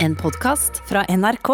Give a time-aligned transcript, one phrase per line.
[0.00, 1.48] En podkast fra NRK.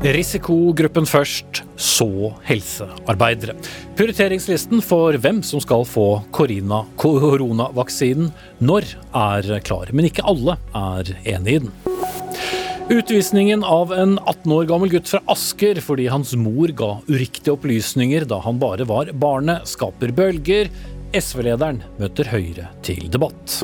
[0.00, 3.58] Risikogruppen først, så helsearbeidere.
[3.98, 8.32] Prioriteringslisten for hvem som skal få koronavaksinen
[8.64, 9.92] når, er klar.
[9.92, 11.97] Men ikke alle er enig i den.
[12.90, 18.24] Utvisningen av en 18 år gammel gutt fra Asker fordi hans mor ga uriktige opplysninger
[18.24, 20.70] da han bare var barnet, skaper bølger.
[21.12, 23.58] SV-lederen møter Høyre til debatt.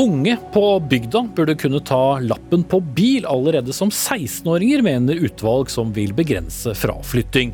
[0.00, 5.92] Unge på bygda burde kunne ta lappen på bil allerede som 16-åringer, mener utvalg som
[5.92, 7.52] vil begrense fraflytting.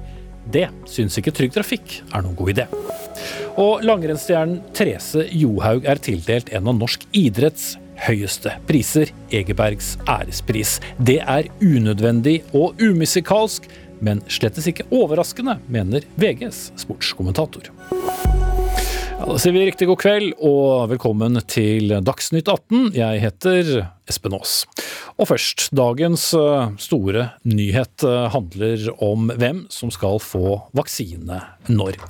[0.54, 2.70] Det syns ikke Trygg Trafikk er noen god idé.
[3.58, 7.74] Og langrennsstjernen Therese Johaug er tildelt en av norsk idretts
[8.06, 10.78] høyeste priser, Egebergs ærespris.
[10.98, 13.68] Det er unødvendig og umusikalsk,
[14.00, 17.70] men slettes ikke overraskende, mener VGs sportskommentator.
[19.20, 22.94] Ja, da sier vi riktig god kveld og velkommen til Dagsnytt 18.
[22.96, 23.66] Jeg heter
[24.08, 24.62] Espen Aas.
[25.20, 32.00] Og først, dagens eh, store nyhet eh, handler om hvem som skal få vaksine når.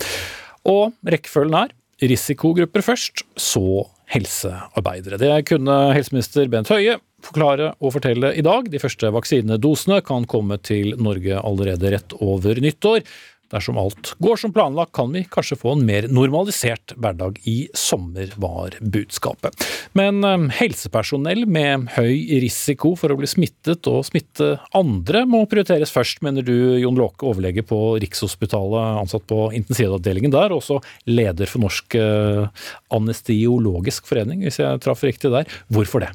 [0.71, 1.75] Og rekkefølgen er
[2.13, 5.21] risikogrupper først, så helsearbeidere.
[5.21, 8.71] Det kunne helseminister Bent Høie forklare og fortelle i dag.
[8.73, 13.05] De første vaksinedosene kan komme til Norge allerede rett over nyttår.
[13.51, 18.31] Dersom alt går som planlagt, kan vi kanskje få en mer normalisert hverdag i sommer,
[18.39, 19.67] var budskapet.
[19.99, 25.91] Men eh, helsepersonell med høy risiko for å bli smittet og smitte andre må prioriteres
[25.95, 31.51] først, mener du Jon Låke, overlege på Rikshospitalet, ansatt på intensivavdelingen der, og også leder
[31.51, 35.51] for Norsk eh, anestesiologisk forening, hvis jeg traff riktig der.
[35.75, 36.15] Hvorfor det?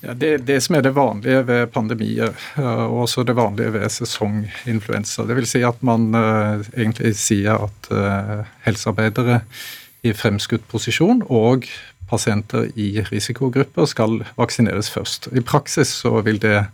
[0.00, 5.26] Ja, det, det, som er det vanlige ved pandemier, og også det vanlige ved sesonginfluensa.
[5.28, 9.42] Vil si at man uh, egentlig sier at uh, helsearbeidere
[10.00, 11.68] i fremskutt posisjon og
[12.08, 15.28] pasienter i risikogrupper skal vaksineres først.
[15.36, 16.64] I praksis så vil det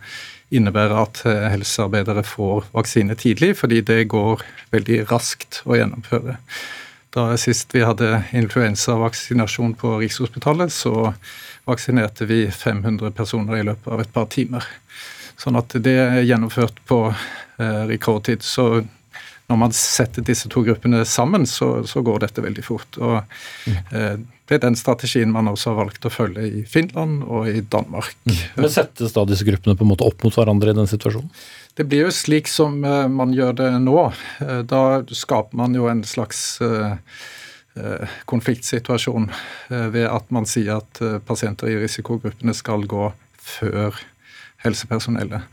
[0.55, 6.39] innebære at uh, helsearbeidere får vaksine tidlig, fordi det går veldig raskt å gjennomføre.
[7.11, 11.11] Da sist vi hadde influensavaksinasjon på Rikshospitalet, så
[11.67, 14.65] vaksinerte vi 500 personer i løpet av et par timer.
[15.37, 18.45] Sånn at det er gjennomført på eh, rekordtid.
[18.45, 18.85] Så
[19.47, 22.97] når man setter disse to gruppene sammen, så, så går dette veldig fort.
[22.97, 23.19] Og
[23.93, 24.17] eh,
[24.47, 28.15] Det er den strategien man også har valgt å følge i Finland og i Danmark.
[28.25, 28.41] Mm.
[28.57, 31.31] Men Settes da disse gruppene på en måte opp mot hverandre i den situasjonen?
[31.77, 33.99] Det blir jo slik som eh, man gjør det nå.
[34.43, 37.36] Eh, da skaper man jo en slags eh, Eh,
[38.29, 39.29] konfliktsituasjon
[39.69, 43.11] eh, ved at man sier at eh, pasienter i risikogruppene skal gå
[43.47, 43.97] før
[44.65, 45.43] helsepersonellet.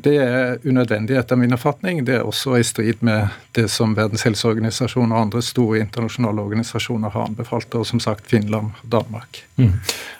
[0.00, 1.98] Det er unødvendig etter min oppfatning.
[2.08, 7.12] Det er også i strid med det som Verdens helseorganisasjon og andre store internasjonale organisasjoner
[7.12, 9.42] har anbefalt, og som sagt Finland og Danmark.
[9.60, 9.74] Mm.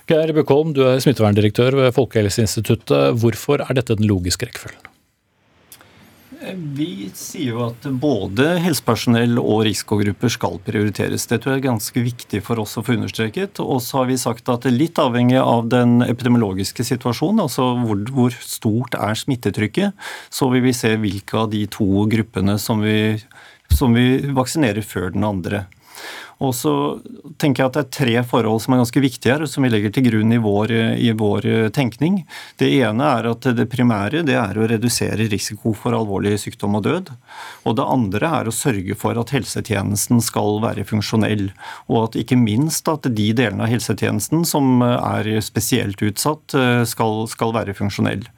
[0.08, 3.16] Geir Bøkholm, du er smitteverndirektør ved Folkehelseinstituttet.
[3.24, 4.84] Hvorfor er dette den logiske rekkefølgen?
[6.38, 11.26] Vi sier jo at både helsepersonell og risikogrupper skal prioriteres.
[11.26, 13.58] Det tror jeg er ganske viktig for oss å få understreket.
[13.64, 18.38] Og så har vi sagt at litt avhengig av den epidemiologiske situasjonen, altså hvor, hvor
[18.38, 23.18] stort er smittetrykket, så vil vi se hvilke av de to gruppene som vi,
[23.74, 25.66] som vi vaksinerer før den andre.
[26.38, 26.72] Og så
[27.42, 29.90] tenker jeg at det er tre forhold som er ganske viktige her, som vi legger
[29.94, 30.72] til grunn i vår,
[31.02, 32.20] i vår tenkning.
[32.60, 36.86] Det ene er at det primære det er å redusere risiko for alvorlig sykdom og
[36.86, 37.12] død.
[37.66, 41.48] Og det andre er å sørge for at helsetjenesten skal være funksjonell.
[41.90, 46.54] Og at ikke minst at de delene av helsetjenesten som er spesielt utsatt,
[46.86, 48.28] skal, skal være funksjonell.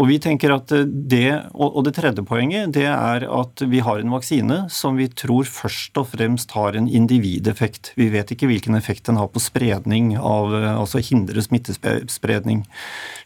[0.00, 4.14] Og vi tenker at det, og det tredje poenget det er at vi har en
[4.14, 7.92] vaksine som vi tror først og fremst har en individeffekt.
[7.98, 12.64] Vi vet ikke hvilken effekt den har på spredning, av, altså hindre smittespredning.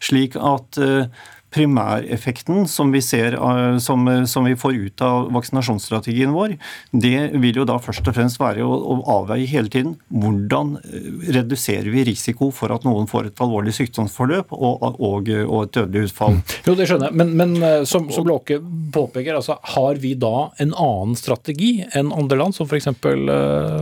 [0.03, 1.09] Slik at eh,
[1.53, 6.57] primæreffekten som vi, ser, eh, som, som vi får ut av vaksinasjonsstrategien vår,
[6.91, 11.07] det vil jo da først og fremst være å, å, avveie hele tiden hvordan eh,
[11.37, 16.09] reduserer vi risiko for at noen får et alvorlig sykdomsforløp og, og, og et dødelig
[16.11, 16.37] utfall.
[16.37, 16.43] Mm.
[16.67, 18.59] Jo, det skjønner jeg, men, men eh, som, som Låke
[18.93, 22.91] påpeker, altså, har vi da en annen strategi enn andre land, som f.eks.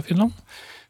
[0.06, 0.38] Finland?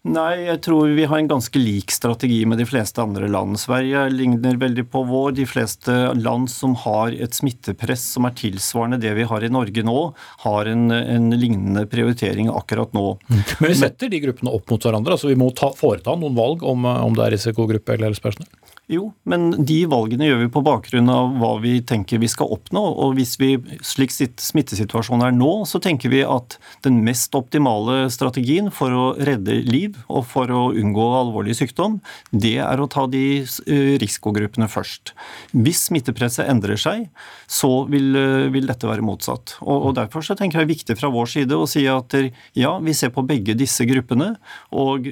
[0.05, 3.57] Nei, jeg tror vi har en ganske lik strategi med de fleste andre land.
[3.57, 5.31] Sverige ligner veldig på vår.
[5.39, 9.81] De fleste land som har et smittepress som er tilsvarende det vi har i Norge
[9.85, 9.99] nå,
[10.45, 13.15] har en, en lignende prioritering akkurat nå.
[13.25, 13.41] Mm.
[13.63, 15.17] Men vi setter de gruppene opp mot hverandre.
[15.17, 18.51] altså Vi må ta, foreta noen valg om, om det er risikogruppe eller helsepersonell?
[18.85, 22.83] Jo, men de valgene gjør vi på bakgrunn av hva vi tenker vi skal oppnå.
[23.01, 28.69] Og hvis vi, slik smittesituasjonen er nå, så tenker vi at den mest optimale strategien
[28.69, 31.97] for å redde liv og for å unngå alvorlig sykdom,
[32.29, 35.15] det er å ta de eh, risikogruppene først.
[35.57, 37.07] Hvis smittepresset endrer seg,
[37.49, 39.57] så vil, eh, vil dette være motsatt.
[39.65, 42.13] Og, og Derfor så tenker jeg det er viktig fra vår side å si at
[42.53, 44.35] ja, vi ser på begge disse gruppene,
[44.75, 45.09] og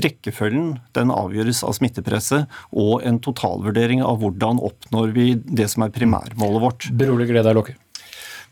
[0.00, 2.48] rekkefølgen den avgjøres av smittepresset.
[2.72, 6.90] og en totalvurdering av hvordan oppnår vi det som er primærmålet vårt.
[6.98, 7.78] Beroliger det deg, Låke?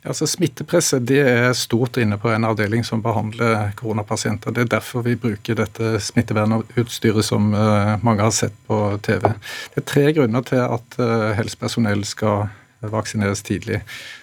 [0.01, 4.55] Altså, smittepresset det er stort inne på en avdeling som behandler koronapasienter.
[4.57, 9.29] Det er derfor vi bruker dette smittevernutstyret som uh, mange har sett på TV.
[9.75, 12.49] Det er tre grunner til at uh, helsepersonell skal
[12.81, 13.83] vaksineres tidlig.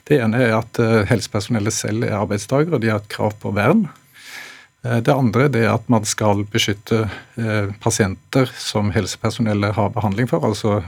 [0.09, 3.53] Det ene er at uh, helsepersonellet selv er arbeidstakere, og de har et krav på
[3.53, 3.85] vern.
[4.88, 7.07] Eh, det andre er at man skal beskytte
[7.38, 10.81] eh, pasienter som helsepersonellet har behandling for, altså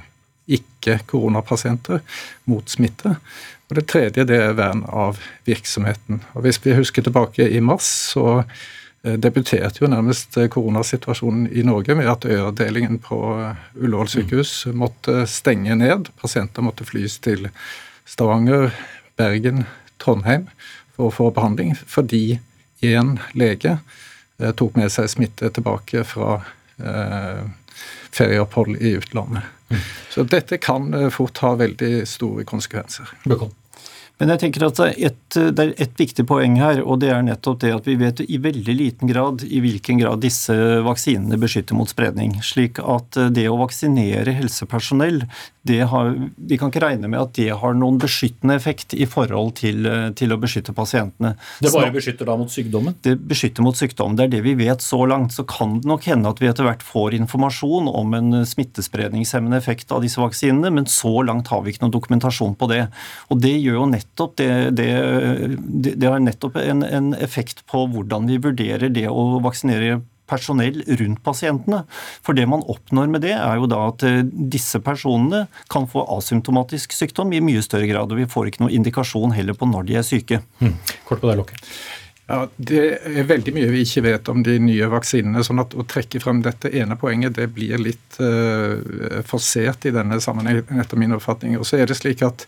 [0.50, 2.02] ikke koronapasienter,
[2.50, 3.18] mot smitte.
[3.70, 6.24] Og Det tredje det er vern av virksomheten.
[6.34, 8.44] Og Hvis vi husker tilbake i mars, så
[9.04, 13.20] eh, debuterte jo nærmest koronasituasjonen i Norge med at øredelingen på
[13.76, 16.10] Ullevål sykehus måtte stenge ned.
[16.22, 17.50] Pasienter måtte flys til
[18.10, 18.72] Stavanger,
[19.18, 19.68] Bergen,
[20.00, 20.48] Trondheim
[20.96, 22.40] for å få behandling, fordi
[22.82, 23.78] én lege
[24.40, 26.42] eh, tok med seg smitte tilbake fra
[26.78, 27.46] eh,
[28.12, 29.44] ferieopphold i utlandet.
[29.70, 29.82] Mm.
[30.10, 33.10] Så dette kan eh, fort ha veldig store konsekvenser.
[33.24, 33.54] Bekom.
[34.20, 37.62] Men jeg tenker at et, det er et viktig poeng her, og det er nettopp
[37.64, 41.88] det at vi vet i veldig liten grad i hvilken grad disse vaksinene beskytter mot
[41.88, 42.36] spredning.
[42.44, 45.24] Slik at det å vaksinere helsepersonell,
[45.70, 46.08] har,
[46.50, 49.86] vi kan ikke regne med at det har noen beskyttende effekt i forhold til,
[50.18, 51.36] til, å beskytte pasientene.
[51.62, 52.96] Det bare beskytter da mot sykdommen?
[53.06, 54.16] Det beskytter mot sykdom.
[54.18, 55.36] Det er det vi vet så langt.
[55.36, 59.94] Så kan det nok hende at vi etter hvert får informasjon om en smittespredningshemmende effekt
[59.94, 62.88] av disse vaksinene, men så langt har vi ikke noen dokumentasjon på det.
[63.30, 67.86] Og det gjør jo nettopp nettopp det, det, det har nettopp en, en effekt på
[67.88, 71.84] hvordan vi vurderer det å vaksinere personell rundt pasientene.
[72.22, 76.06] For det man oppnår med det, er jo da at eh, disse personene kan få
[76.18, 78.12] asymptomatisk sykdom i mye større grad.
[78.12, 80.44] Og vi får ikke noen indikasjon heller på når de er syke.
[80.62, 80.76] Mm.
[81.08, 81.58] Kort på deg, Lokke.
[82.30, 85.42] Ja, Det er veldig mye vi ikke vet om de nye vaksinene.
[85.42, 90.22] sånn at Å trekke frem dette ene poenget det blir litt uh, forsert i denne
[90.22, 91.58] sammenhengen, etter min oppfatning.
[91.58, 92.46] Og så er det slik at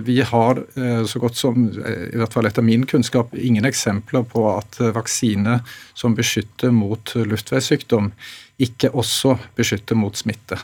[0.00, 4.24] vi har eh, så godt som, eh, i hvert fall etter min kunnskap, ingen eksempler
[4.24, 5.58] på at vaksine
[5.98, 8.12] som beskytter mot luftveissykdom,
[8.58, 10.56] ikke også beskytter mot smitte.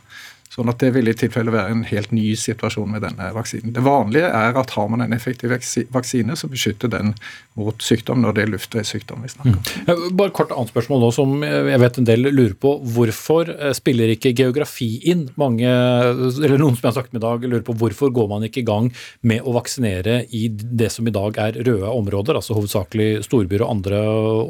[0.55, 3.73] Sånn at Det vil i tilfelle være en helt ny situasjon med denne vaksinen.
[3.75, 7.15] Det vanlige er at har man en effektiv vaksine, så beskytter den
[7.59, 9.59] mot sykdom når det er luftveissykdom vi snakker om.
[9.89, 10.05] Mm.
[10.21, 12.77] Bare kort annet spørsmål nå som jeg vet en del lurer på.
[12.95, 15.27] Hvorfor eh, spiller ikke geografi inn?
[15.41, 18.47] Mange, eller Noen som jeg har sagt med i dag lurer på hvorfor går man
[18.47, 18.93] ikke i gang
[19.27, 23.79] med å vaksinere i det som i dag er røde områder, altså hovedsakelig storbyer og
[23.79, 24.05] andre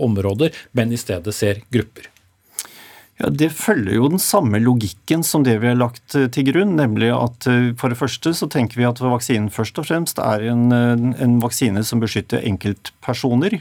[0.05, 2.11] områder, men i stedet ser grupper?
[3.21, 6.75] Ja, Det følger jo den samme logikken som det vi har lagt eh, til grunn.
[6.79, 10.49] Nemlig at eh, for det første så tenker vi at vaksinen først og fremst er
[10.51, 13.61] en, en vaksine som beskytter enkeltpersoner.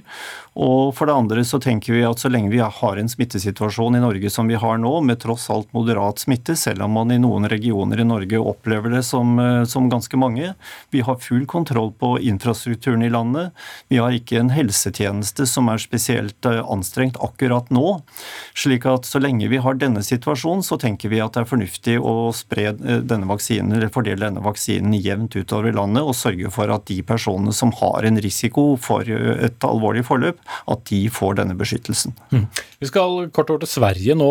[0.54, 4.02] Og for det andre så tenker vi at så lenge vi har en smittesituasjon i
[4.04, 7.48] Norge som vi har nå, med tross alt moderat smitte, selv om man i noen
[7.50, 10.54] regioner i Norge opplever det som, eh, som ganske mange,
[10.94, 13.50] vi har full kontroll på infrastrukturen i landet,
[13.90, 18.04] vi har ikke en helsetjeneste som er spesielt eh, anstrengt akkurat nå.
[18.54, 21.98] slik at så lenge vi har denne situasjonen, så tenker vi at det er fornuftig
[21.98, 26.70] å spre eh, denne vaksinen, eller fordele denne vaksinen jevnt utover landet, og sørge for
[26.70, 31.56] at de personene som har en risiko for et alvorlig forløp, at de får denne
[31.58, 32.16] beskyttelsen.
[32.34, 32.46] Mm.
[32.84, 34.30] Vi skal kort over til Sverige nå.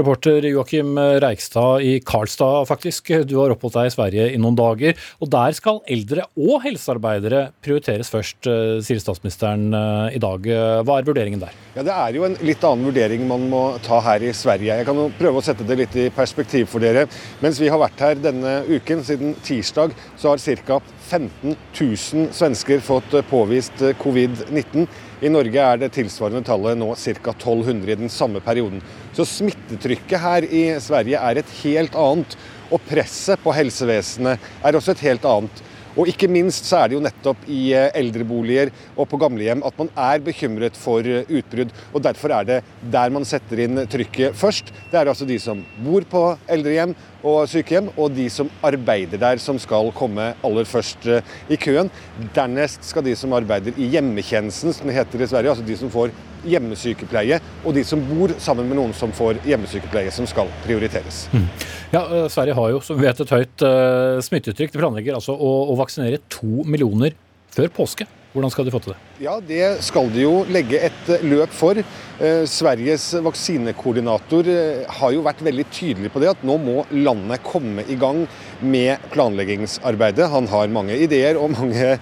[0.00, 3.12] Reporter Joakim Reikstad i Karlstad, faktisk.
[3.28, 4.98] Du har oppholdt deg i Sverige i noen dager.
[5.22, 10.48] Og der skal eldre og helsearbeidere prioriteres først, eh, sier statsministeren eh, i dag.
[10.84, 11.54] Hva er vurderingen der?
[11.74, 14.76] Ja, Det er jo en litt annen vurdering man må ta her i Sverige.
[14.78, 17.06] Jeg kan jo prøve å sette det litt i perspektiv for dere.
[17.42, 20.80] Mens vi har vært her denne uken, siden tirsdag, så har ca.
[21.14, 24.86] 15 000 svensker fått påvist covid-19.
[25.22, 27.34] I Norge er det tilsvarende tallet nå ca.
[27.36, 28.82] 1200 i den samme perioden.
[29.14, 32.34] Så smittetrykket her i Sverige er et helt annet.
[32.72, 35.62] Og presset på helsevesenet er også et helt annet.
[35.94, 39.76] Og ikke minst så er det jo nettopp i eh, eldreboliger og på gamlehjem at
[39.78, 41.70] man er bekymret for eh, utbrudd.
[41.92, 42.56] og Derfor er det
[42.90, 44.74] der man setter inn trykket først.
[44.90, 49.40] Det er altså de som bor på eldrehjem og sykehjem, og de som arbeider der,
[49.42, 51.90] som skal komme aller først eh, i køen.
[52.36, 55.92] Dernest skal de som arbeider i hjemmetjenesten, som det heter i Sverige, altså de som
[55.92, 56.12] får
[56.44, 61.24] hjemmesykepleie, og de som bor sammen med noen som får hjemmesykepleie, som skal prioriteres.
[61.32, 61.46] Mm.
[61.94, 64.74] Ja, Sverige har jo som vi vet et høyt uh, smittetrykk.
[64.74, 67.16] De planlegger altså å, å vaksinere to millioner
[67.54, 68.08] før påske.
[68.34, 68.98] Hvordan skal de få til det?
[69.22, 71.78] Ja, Det skal de jo legge et eh, løp for.
[71.78, 77.44] Eh, Sveriges vaksinekoordinator eh, har jo vært veldig tydelig på det, at nå må landet
[77.46, 78.24] komme i gang
[78.58, 80.26] med planleggingsarbeidet.
[80.34, 81.94] Han har mange ideer og mange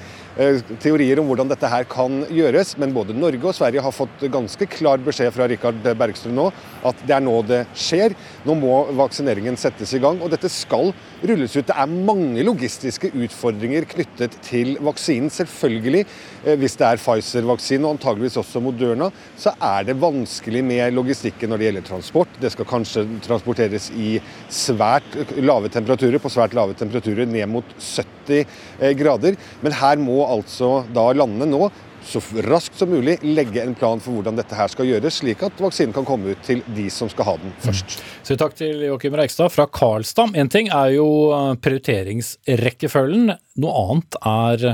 [0.82, 4.68] teorier om hvordan dette her kan gjøres, men både Norge og Sverige har fått ganske
[4.70, 6.48] klar beskjed fra Rikard Bergstrøm nå
[6.88, 8.14] at det er nå det skjer.
[8.46, 10.90] Nå må vaksineringen settes i gang, og dette skal
[11.22, 11.66] rulles ut.
[11.68, 15.30] Det er mange logistiske utfordringer knyttet til vaksinen.
[15.32, 16.04] Selvfølgelig,
[16.44, 21.52] eh, hvis det er Pfizer-vaksine og antageligvis også Moderna, så er det vanskelig med logistikken
[21.52, 22.40] når det gjelder transport.
[22.40, 24.16] Det skal kanskje transporteres i
[24.50, 28.42] svært lave temperaturer, på svært lave temperaturer, ned mot 70
[28.80, 29.38] eh, grader.
[29.62, 31.70] Men her må altså da landene nå
[32.02, 35.60] så raskt som mulig legge en plan for hvordan dette her skal gjøres, slik at
[35.62, 37.98] vaksinen kan komme ut til de som skal ha den først.
[37.98, 38.14] Mm.
[38.26, 40.34] Så takk til Joakim Reikstad fra Karlstad.
[40.38, 44.66] En ting er jo eh, prioriteringsrekkefølgen, noe annet er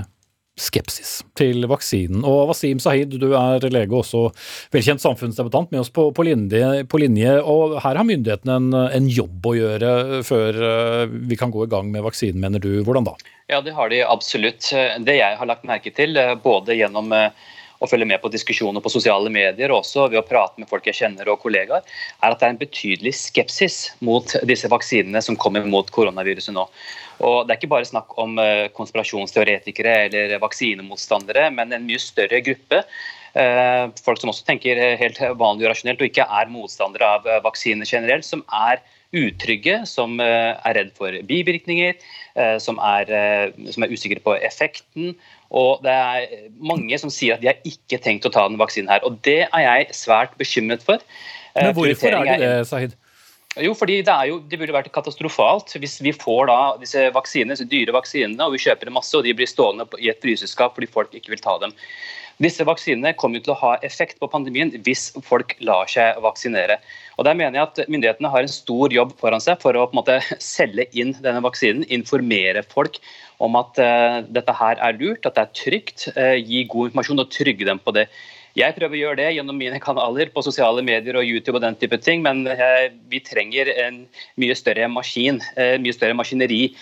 [0.59, 2.25] skepsis til vaksinen.
[2.27, 4.25] Og Wasim Sahid, du er lege og også
[4.75, 9.09] velkjent samfunnsdebattant med oss på, på, linje, på linje, Og her har myndighetene en, en,
[9.09, 9.93] jobb å gjøre
[10.27, 12.83] før eh, vi kan gå i gang med vaksinen, mener du.
[12.87, 13.17] Hvordan da?
[13.49, 14.69] Ja, det har de absolutt.
[15.07, 17.15] Det jeg har lagt merke til, eh, både gjennom
[17.78, 20.70] eh, å følge med på diskusjoner på sosiale medier og også ved å prate med
[20.70, 21.85] folk jeg kjenner og kollegaer,
[22.23, 26.66] er at det er en betydelig skepsis mot disse vaksinene som kommer mot koronaviruset nå.
[27.26, 32.40] Og Det er ikke bare snakk om eh, konspirasjonsteoretikere eller vaksinemotstandere, men en mye større
[32.47, 32.85] gruppe.
[33.38, 37.42] Eh, folk som også tenker helt vanlig og rasjonelt og ikke er motstandere av eh,
[37.44, 38.82] vaksiner generelt, som er
[39.16, 41.94] utrygge, som er redd for bivirkninger,
[42.61, 43.08] som er,
[43.73, 45.14] som er usikre på effekten.
[45.49, 48.90] Og det er mange som sier at de har ikke tenkt å ta den vaksinen
[48.93, 49.05] her.
[49.09, 51.02] Og det er jeg svært bekymret for.
[51.57, 52.97] Men hvorfor er det det, Sahid?
[53.59, 57.67] Jo, fordi det, jo, det burde vært katastrofalt hvis vi får da disse vaksinene, disse
[57.67, 61.17] dyre vaksinene og vi kjøper masse, og de blir stående i et fryseskap fordi folk
[61.17, 61.75] ikke vil ta dem.
[62.38, 66.76] Disse vaksinene kommer til å ha effekt på pandemien hvis folk lar seg vaksinere.
[67.18, 69.97] Og Der mener jeg at Myndighetene har en stor jobb foran seg for å på
[69.97, 70.21] en måte
[70.52, 71.83] selge inn denne vaksinen.
[71.90, 73.00] Informere folk
[73.42, 76.09] om at uh, dette her er lurt, at det er trygt.
[76.14, 78.07] Uh, gi god informasjon og trygge dem på det.
[78.59, 81.76] Jeg prøver å gjøre det gjennom mine kanaler på sosiale medier og YouTube og den
[81.78, 84.00] type ting, men eh, vi trenger en
[84.40, 86.73] mye større maskin, mye større maskineri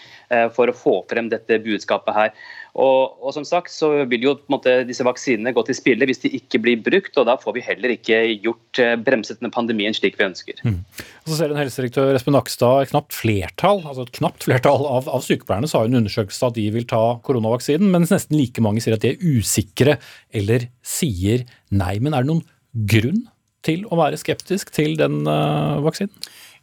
[0.56, 2.32] for å få frem dette budskapet her.
[2.76, 6.32] Og, og, som sagt så vil jo måte, disse vaksinene gå til spille hvis de
[6.36, 10.26] ikke blir brukt, og da får vi heller ikke gjort bremset denne pandemien slik vi
[10.28, 10.60] ønsker.
[10.66, 10.82] Mm.
[11.24, 15.24] Så ser den helsedirektør Espen Nakstad et knapt flertall altså et knapt flertall av, av
[15.24, 18.96] sykepleierne sa i en undersøkelse at de vil ta koronavaksinen, mens nesten like mange sier
[18.96, 19.96] at de er usikre
[20.36, 21.96] eller sier nei.
[22.02, 22.44] Men er det noen
[22.92, 23.24] grunn
[23.66, 26.12] til å være skeptisk til den uh, vaksinen?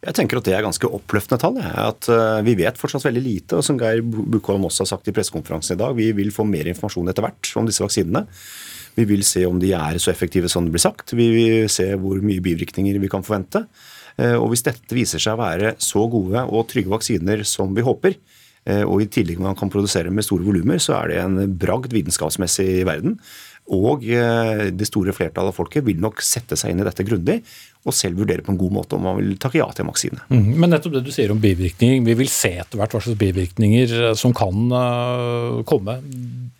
[0.04, 1.56] Jeg tenker at det er ganske oppløftende tall.
[1.60, 3.58] At uh, Vi vet fortsatt veldig lite.
[3.58, 6.68] og Som Geir Bukholm også har sagt i pressekonferansen i dag, vi vil få mer
[6.70, 8.26] informasjon etter hvert om disse vaksinene.
[8.94, 11.16] Vi vil se om de er så effektive som det blir sagt.
[11.16, 13.64] Vi vil se hvor mye bivirkninger vi kan forvente.
[14.20, 17.86] Uh, og Hvis dette viser seg å være så gode og trygge vaksiner som vi
[17.86, 18.18] håper,
[18.64, 22.64] og i tillegg man kan produsere med store volumer, så er det en bragd vitenskapsmessig
[22.78, 23.18] i verden.
[23.72, 27.38] Og eh, det store flertallet av folket vil nok sette seg inn i dette grundig
[27.84, 30.22] og selv vurdere på en god måte om man vil takke ja til en vaksine.
[30.32, 33.20] Mm, men nettopp det du sier om bivirkninger, vi vil se etter hvert hva slags
[33.20, 35.98] bivirkninger eh, som kan uh, komme.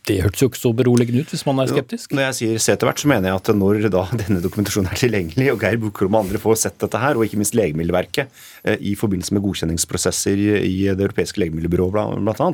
[0.05, 2.13] Det hørtes jo ikke så beroligende ut hvis man er skeptisk?
[2.13, 5.01] Når jeg sier se etter hvert, så mener jeg at når da denne dokumentasjonen er
[5.01, 8.29] tilgjengelig, og Geir Bukholm og andre får sett dette her, og ikke minst Legemiddelverket
[8.69, 12.51] uh, i forbindelse med godkjenningsprosesser i Det europeiske legemiddelbyrået bl.a.,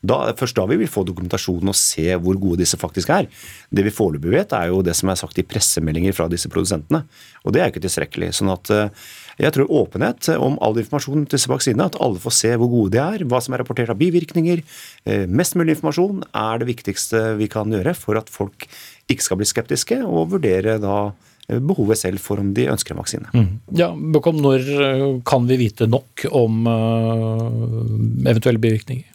[0.00, 3.28] da, først da vi vil få dokumentasjonen og se hvor gode disse faktisk er.
[3.68, 7.04] Det vi foreløpig vet, er jo det som er sagt i pressemeldinger fra disse produsentene.
[7.44, 8.32] Og det er jo ikke tilstrekkelig.
[8.38, 9.06] Sånn at eh,
[9.40, 13.02] jeg tror åpenhet om all informasjon til vaksinene, at alle får se hvor gode de
[13.02, 14.62] er, hva som er rapportert av bivirkninger,
[15.06, 18.68] eh, mest mulig informasjon er det viktigste vi kan gjøre for at folk
[19.10, 20.98] ikke skal bli skeptiske, og vurdere da
[21.48, 23.32] eh, behovet selv for om de ønsker en vaksine.
[23.34, 23.50] Mm.
[23.80, 24.60] Ja, Bøkholm, Når
[25.26, 26.62] kan vi vite nok om
[28.26, 29.13] eventuelle bivirkninger?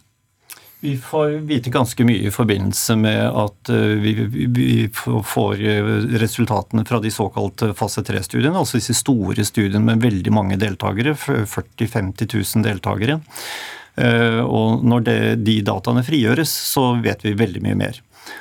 [0.80, 5.90] Vi får vite ganske mye i forbindelse med at eh, vi, får eh,
[6.22, 11.44] resultatene fra de såkalte fase 3-studiene, altså disse store studiene med veldig mange deltakere, 40
[11.84, 13.20] 000-50 000 deltakere.
[14.00, 15.02] Og når
[15.36, 17.98] de dataene frigjøres, så vet vi veldig mye mer.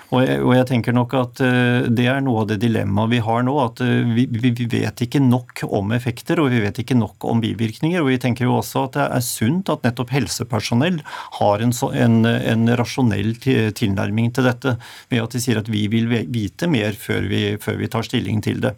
[0.09, 3.21] Og jeg, og jeg, tenker nok at uh, det er noe av det dilemmaet vi
[3.25, 3.53] har nå.
[3.61, 7.43] At uh, vi, vi, vet ikke nok om effekter, og vi vet ikke nok om
[7.43, 8.01] bivirkninger.
[8.01, 10.99] Og vi tenker jo også at det er sunt at nettopp helsepersonell
[11.39, 14.75] har en, en, en rasjonell tilnærming til dette.
[15.13, 18.41] Ved at de sier at vi vil vite mer før vi, før vi tar stilling
[18.45, 18.75] til det.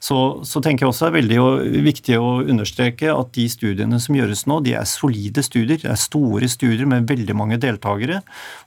[0.00, 0.16] Så,
[0.48, 1.38] så, tenker jeg også er veldig
[1.84, 5.76] viktig å understreke at de studiene som gjøres nå, de er solide studier.
[5.82, 8.22] Det er store studier med veldig mange deltakere.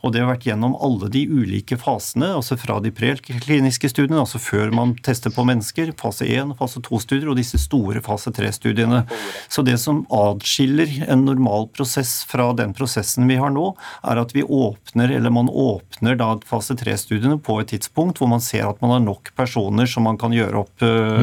[0.06, 4.42] Og det har vært gjennom alle de ulike fasene, altså fra de prekliniske studiene, altså
[4.42, 9.02] før man tester på mennesker, fase 1, fase 2-studier, og disse store fase 3-studiene.
[9.50, 13.72] Så det som adskiller en normal prosess fra den prosessen vi har nå,
[14.06, 18.44] er at vi åpner, eller man åpner da fase 3-studiene på et tidspunkt hvor man
[18.44, 21.23] ser at man har nok personer som man kan gjøre opp eh,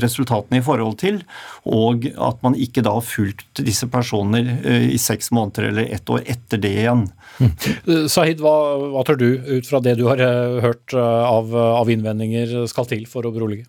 [0.00, 1.20] resultatene i forhold til,
[1.68, 6.10] og at man ikke da har fulgt disse personene eh, i seks måneder eller ett
[6.10, 7.06] år etter det igjen.
[7.40, 7.52] Mm.
[8.12, 8.54] Sahid, hva,
[8.94, 12.88] hva, tror du ut fra det du har eh, hørt eh, av, av innvendinger skal
[12.90, 13.68] til for å berolige?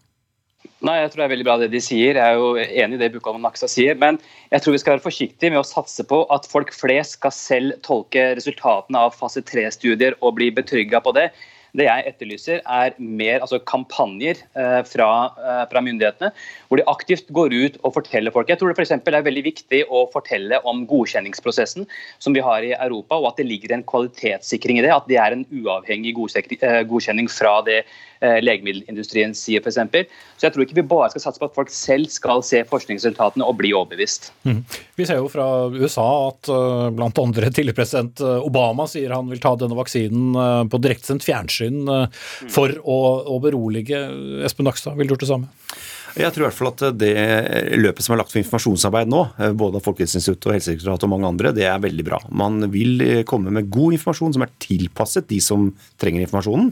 [0.81, 2.17] Nei, Jeg tror det er veldig bra det de sier.
[2.17, 3.98] Jeg er jo enig i det og Naksa sier.
[4.01, 4.17] Men
[4.50, 7.75] jeg tror vi skal være forsiktige med å satse på at folk flest skal selv
[7.86, 11.27] tolke resultatene av fase 3-studier og bli betrygga på det.
[11.78, 15.10] Det jeg etterlyser, er mer altså kampanjer eh, fra,
[15.40, 16.32] eh, fra, myndighetene,
[16.68, 18.51] hvor de aktivt går ut og forteller folk.
[18.51, 21.88] Jeg tror det for er veldig viktig å fortelle om godkjenningsprosessen
[22.20, 24.92] som vi har i Europa, og at det ligger en kvalitetssikring i det.
[24.92, 26.16] At det er en uavhengig
[26.60, 27.84] eh, godkjenning fra det
[28.22, 29.80] legemiddelindustrien sier, f.eks.
[30.38, 33.48] Så jeg tror ikke vi bare skal satse på at folk selv skal se forskningsresultatene
[33.50, 34.28] og bli overbevist.
[34.46, 34.60] Mm.
[34.94, 39.74] Vi ser jo fra USA at andre tidligere president Obama sier han vil ta denne
[39.74, 42.08] vaksinen på direktesendt fjernsyn fjernsyn eh,
[42.51, 42.98] for å,
[43.36, 44.00] å berolige
[44.46, 44.98] Espen Nakstad.
[44.98, 45.51] Ville du gjort det samme?
[46.18, 47.12] Jeg tror i hvert fall at det
[47.80, 51.30] løpet som er lagt for informasjonsarbeid nå, eh, både av Folkehelseinstituttet og Helsedirektoratet og mange
[51.30, 52.20] andre, det er veldig bra.
[52.44, 55.70] Man vil eh, komme med god informasjon som er tilpasset de som
[56.01, 56.72] trenger informasjonen.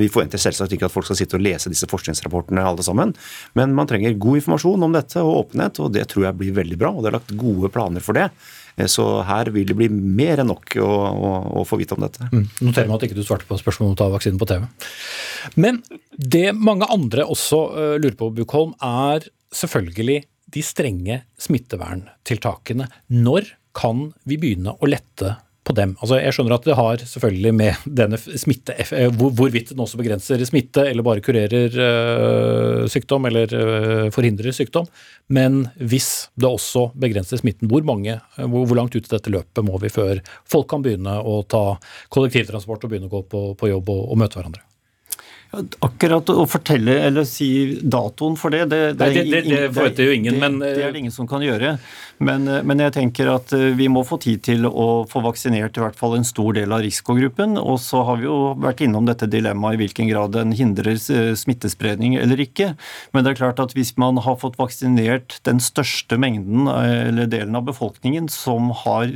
[0.00, 3.12] Vi forventer selvsagt ikke at folk skal sitte og lese disse forskningsrapportene alle sammen,
[3.58, 6.80] men man trenger god informasjon om dette og åpenhet, og det tror jeg blir veldig
[6.80, 6.94] bra.
[6.94, 8.30] Og det er lagt gode planer for det.
[8.78, 12.04] Eh, så her vil det bli mer enn nok å, å, å få vite om
[12.04, 12.30] dette.
[12.32, 12.46] Mm.
[12.70, 14.68] Noterer meg at ikke du svarte på spørsmålet om å ta vaksinen på TV.
[15.58, 15.82] Men
[16.18, 22.88] det mange andre også uh, lurer på, Bukholm, er selvfølgelig de strenge smitteverntiltakene.
[23.14, 25.36] Når kan vi begynne å lette
[25.68, 25.92] på dem.
[26.00, 30.00] Altså, jeg skjønner at det har selvfølgelig med denne smitte eh, hvor, Hvorvidt den også
[30.00, 33.52] begrenser smitte eller bare kurerer øh, sykdom eller
[34.14, 34.88] forhindrer sykdom.
[35.28, 39.76] Men hvis det også begrenser smitten, hvor, mange, hvor, langt ut i dette løpet må
[39.82, 41.76] vi før folk kan begynne å ta
[42.16, 44.64] kollektivtransport og begynne å gå på, på jobb og, og møte hverandre?
[45.48, 50.16] Akkurat å fortelle eller si datoen for det, det, det, Nei, det, det forventer jo
[50.18, 50.36] ingen.
[50.42, 51.78] men, det er det ingen som kan gjøre.
[52.18, 55.78] Men, eh, men, jeg tenker at eh, vi må få tid til å få vaksinert
[55.78, 57.56] i hvert fall en stor del av risikogruppen.
[57.60, 61.32] Og så har vi jo vært innom dette dilemmaet i hvilken grad den hindrer eh,
[61.38, 62.72] smittespredning eller ikke.
[63.14, 67.56] Men det er klart at hvis man har fått vaksinert den største mengden eller delen
[67.58, 69.10] av befolkningen som, har,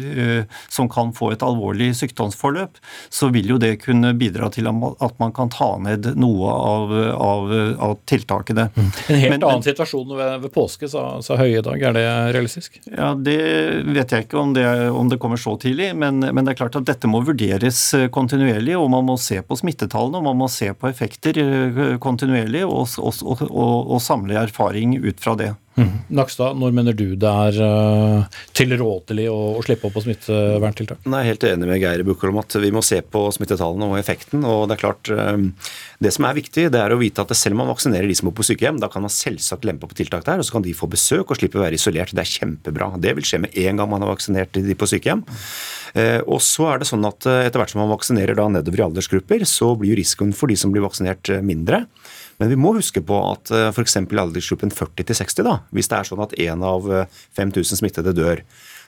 [0.73, 2.79] som kan få et alvorlig sykdomsforløp,
[3.13, 7.53] så vil jo det kunne bidra til at man kan ta ned noe av, av,
[7.89, 8.69] av tiltakene.
[8.75, 8.89] Mm.
[8.89, 11.83] En helt men, annen situasjon ved, ved påske, sa, sa Høie i dag.
[11.91, 12.05] Er det
[12.37, 12.79] realistisk?
[12.87, 13.39] Ja, Det
[13.93, 16.79] vet jeg ikke om det, om det kommer så tidlig, men, men, det er klart
[16.79, 18.77] at dette må vurderes eh, kontinuerlig.
[18.79, 22.87] og Man må se på smittetallene og man må se på effekter eh, kontinuerlig og,
[22.99, 25.53] og, og, og samle erfaring ut fra det.
[25.73, 25.93] Mm.
[26.13, 31.01] Nakstad, når mener du det er uh, tilrådelig å, å, slippe opp på smitteverntiltak?
[31.07, 34.45] Jeg er helt enig med Geir om at vi må se på smittetallene og effekten.
[34.45, 35.47] og Det er klart, um,
[36.05, 38.29] det som er viktig, det er å vite at selv om man vaksinerer de som
[38.29, 40.77] bor på sykehjem, da kan man selvsagt lempe på tiltak der, og så kan de
[40.77, 42.13] få besøk og slippe å være isolert.
[42.13, 42.93] Det er kjempebra.
[43.01, 45.25] Det vil skje med en gang man har vaksinert de på sykehjem.
[45.97, 48.85] Uh, og så er det sånn at Etter hvert som man vaksinerer da nedover i
[48.85, 51.87] aldersgrupper, så blir risikoen for de som blir vaksinert mindre.
[52.43, 54.01] Men vi må huske på at eh, f.eks.
[54.03, 56.89] i aldersgruppen 40-60, da, hvis det er sånn at én av
[57.39, 58.43] 5000 eh, smittede dør.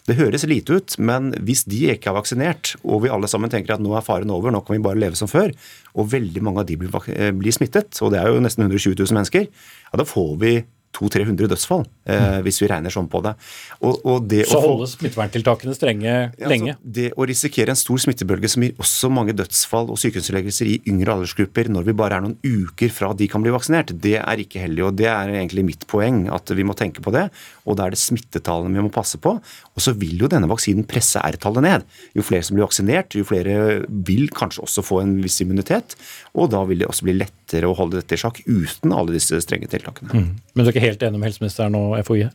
[0.04, 3.76] Det høres lite ut, men hvis de ikke er vaksinert, og vi alle sammen tenker
[3.76, 5.54] at nå er faren over, nå kan vi bare leve som før,
[5.94, 9.20] og veldig mange av de blir, eh, smittet, og det er jo nesten 120 000
[9.20, 10.56] mennesker, ja, da får vi
[10.94, 13.35] 200-300 dødsfall, eh, hvis vi regner sånn på det.
[13.80, 16.76] Og, og det så holdes smitteverntiltakene strenge ja, lenge?
[16.76, 20.78] Altså, det å risikere en stor smittebølge som gir også mange dødsfall og sykehusinnleggelser i
[20.90, 24.44] yngre aldersgrupper når vi bare er noen uker fra de kan bli vaksinert, det er
[24.44, 24.87] ikke heldig.
[24.88, 27.26] og Det er egentlig mitt poeng, at vi må tenke på det.
[27.64, 29.37] Og da er det smittetallene vi må passe på.
[29.74, 31.87] Og så vil jo denne vaksinen presse R-tallet ned.
[32.14, 35.96] Jo flere som blir vaksinert, jo flere vil kanskje også få en viss immunitet.
[36.38, 39.38] Og da vil det også bli lettere å holde dette i sjakk uten alle disse
[39.44, 40.10] strenge tiltakene.
[40.10, 40.30] Mm.
[40.34, 42.26] Men du er ikke helt enige med helseministeren og FHI?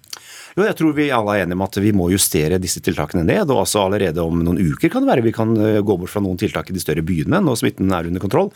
[0.57, 3.51] Jo, jeg tror vi alle er enige om at vi må justere disse tiltakene ned.
[3.51, 6.23] og altså Allerede om noen uker kan det være vi kan eh, gå bort fra
[6.23, 8.49] noen tiltak i de større byene når smitten er under kontroll.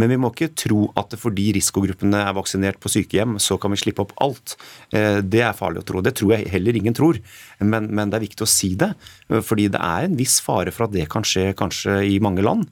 [0.00, 3.80] Men vi må ikke tro at fordi risikogruppene er vaksinert på sykehjem, så kan vi
[3.82, 4.56] slippe opp alt.
[4.94, 6.04] Eh, det er farlig å tro.
[6.04, 7.18] Det tror jeg heller ingen tror.
[7.60, 8.92] Men, men det er viktig å si det.
[9.28, 12.46] Eh, fordi det er en viss fare for at det kan skje kanskje i mange
[12.46, 12.70] land.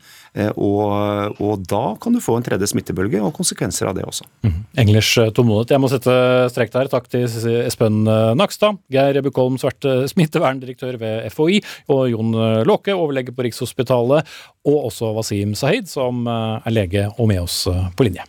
[0.55, 4.27] Og, og da kan du få en tredje smittebølge og konsekvenser av det også.
[4.47, 4.59] Mm.
[4.85, 5.75] English tålmodighet.
[5.75, 6.15] Jeg må sette
[6.53, 6.91] strek der.
[6.93, 7.27] Takk til
[7.65, 8.03] Espen
[8.39, 8.79] Nakstad.
[8.93, 11.63] Geir Bukkholm Sverte, smitteverndirektør ved FHI,
[11.95, 12.37] og Jon
[12.69, 14.29] Låke, overlege på Rikshospitalet,
[14.69, 18.27] og også Wasim Sahid, som eh, er lege og med oss eh, på linje.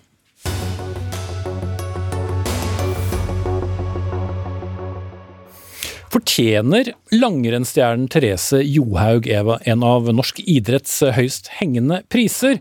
[6.09, 12.57] Fortjener langrennsstjernen Therese Johaug Eva en av norsk idretts høyst hengende priser?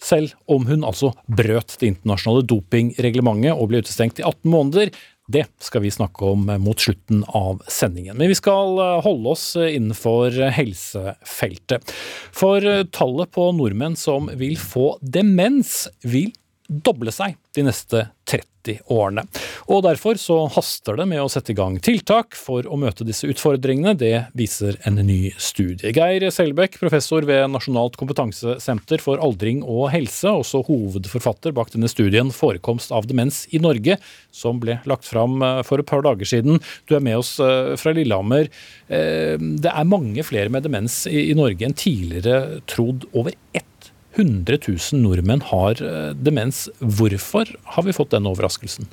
[0.00, 4.94] Selv om hun altså brøt det internasjonale dopingreglementet og ble utestengt i 18 måneder,
[5.28, 8.16] det skal vi snakke om mot slutten av sendingen.
[8.16, 11.92] Men vi skal eh, holde oss innenfor helsefeltet.
[12.32, 16.30] For eh, tallet på nordmenn som vil få demens, vil
[16.68, 19.22] doble seg de neste 30 årene.
[19.70, 23.28] Og Derfor så haster det med å sette i gang tiltak for å møte disse
[23.30, 23.94] utfordringene.
[23.98, 25.92] Det viser en ny studie.
[25.94, 32.32] Geir Selbekk, professor ved Nasjonalt kompetansesenter for aldring og helse, også hovedforfatter bak denne studien
[32.34, 33.98] 'Forekomst av demens i Norge',
[34.34, 36.60] som ble lagt fram eh, for et par dager siden.
[36.86, 38.50] Du er med oss eh, fra Lillehammer.
[38.88, 43.06] Eh, det er mange flere med demens i Norge enn tidligere trodd.
[43.14, 43.75] Over ett
[44.16, 46.66] 100 000 nordmenn har eh, demens.
[46.80, 48.88] Hvorfor har vi fått den overraskelsen?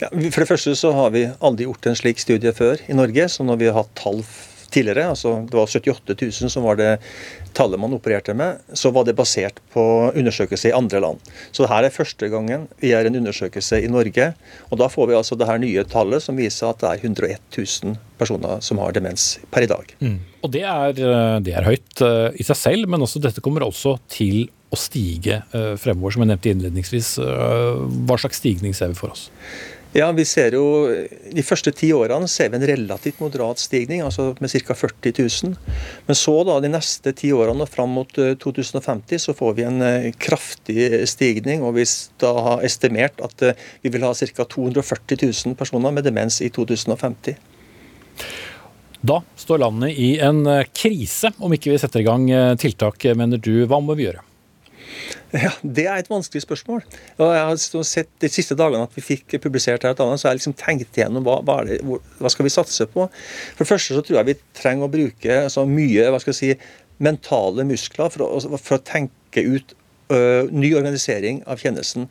[0.00, 3.28] Ja, for det første så har vi aldri gjort en slik studie før i Norge.
[3.32, 4.22] Så når vi har hatt tall
[4.72, 6.90] tidligere, altså det var 78 000 som var det
[7.56, 11.22] tallet man opererte med, så var det basert på undersøkelse i andre land.
[11.50, 14.32] Så dette er første gangen vi gjør en undersøkelse i Norge.
[14.70, 17.40] Og da får vi altså det her nye tallet som viser at det er 101
[17.56, 19.94] 000 personer som har demens per i dag.
[20.00, 20.18] Mm.
[20.44, 23.64] Og det er, eh, det er, høyt uh, i seg selv, men også dette kommer
[23.66, 27.16] også til å stige uh, fremover, som jeg nevnte innledningsvis.
[27.22, 29.28] Hva slags stigning ser vi for oss?
[29.96, 30.64] Ja, vi ser jo
[31.32, 34.76] De første ti årene ser vi en relativt moderat stigning, altså med ca.
[34.76, 35.54] 40 000.
[36.06, 39.80] Men så da de neste ti årene og fram mot 2050 så får vi en
[40.20, 41.64] kraftig stigning.
[41.64, 41.86] Og vi
[42.20, 43.48] da har estimert at
[43.80, 44.44] vi vil ha ca.
[44.44, 47.40] 240 000 personer med demens i 2050.
[49.06, 53.04] Da står landet i en eh, krise om ikke vi setter i gang eh, tiltak,
[53.18, 53.52] mener du.
[53.68, 54.25] Hva må vi gjøre?
[55.34, 56.84] Ja, Det er et vanskelig spørsmål.
[57.18, 60.40] Og jeg har sett De siste dagene at vi fikk publisert her, så har jeg
[60.40, 63.08] liksom tenkt igjennom hva, hva, det, hva, skal vi satse på.
[63.56, 66.40] For det første så tror jeg vi trenger å bruke så mye hva skal jeg
[66.40, 66.70] si,
[67.02, 69.74] mentale muskler for å, for å tenke ut
[70.08, 70.18] ø,
[70.52, 72.08] ny organisering av tjenesten.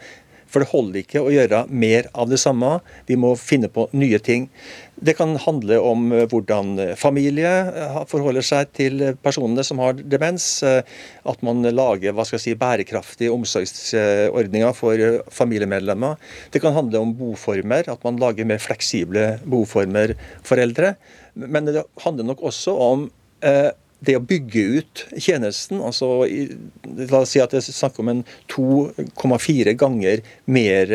[0.51, 2.77] For det holder ikke å gjøre mer av det samme.
[3.10, 4.47] Vi må finne på nye ting.
[4.95, 9.97] Det kan handle om eh, hvordan eh, familie eh, forholder seg til personene som har
[9.99, 10.47] demens.
[10.63, 16.15] At man lager hva skal jeg si, bærekraftige omsorgsordninger for familiemedlemmer.
[16.53, 20.95] Det kan handle om boformer, at man lager mer fleksible boformer for eldre.
[21.36, 23.10] Men det handler nok også om
[23.43, 23.71] eh,
[24.08, 28.22] det å bygge ut tjenesten, altså la oss si at det er snakk om en
[28.54, 30.94] 2,4 ganger mer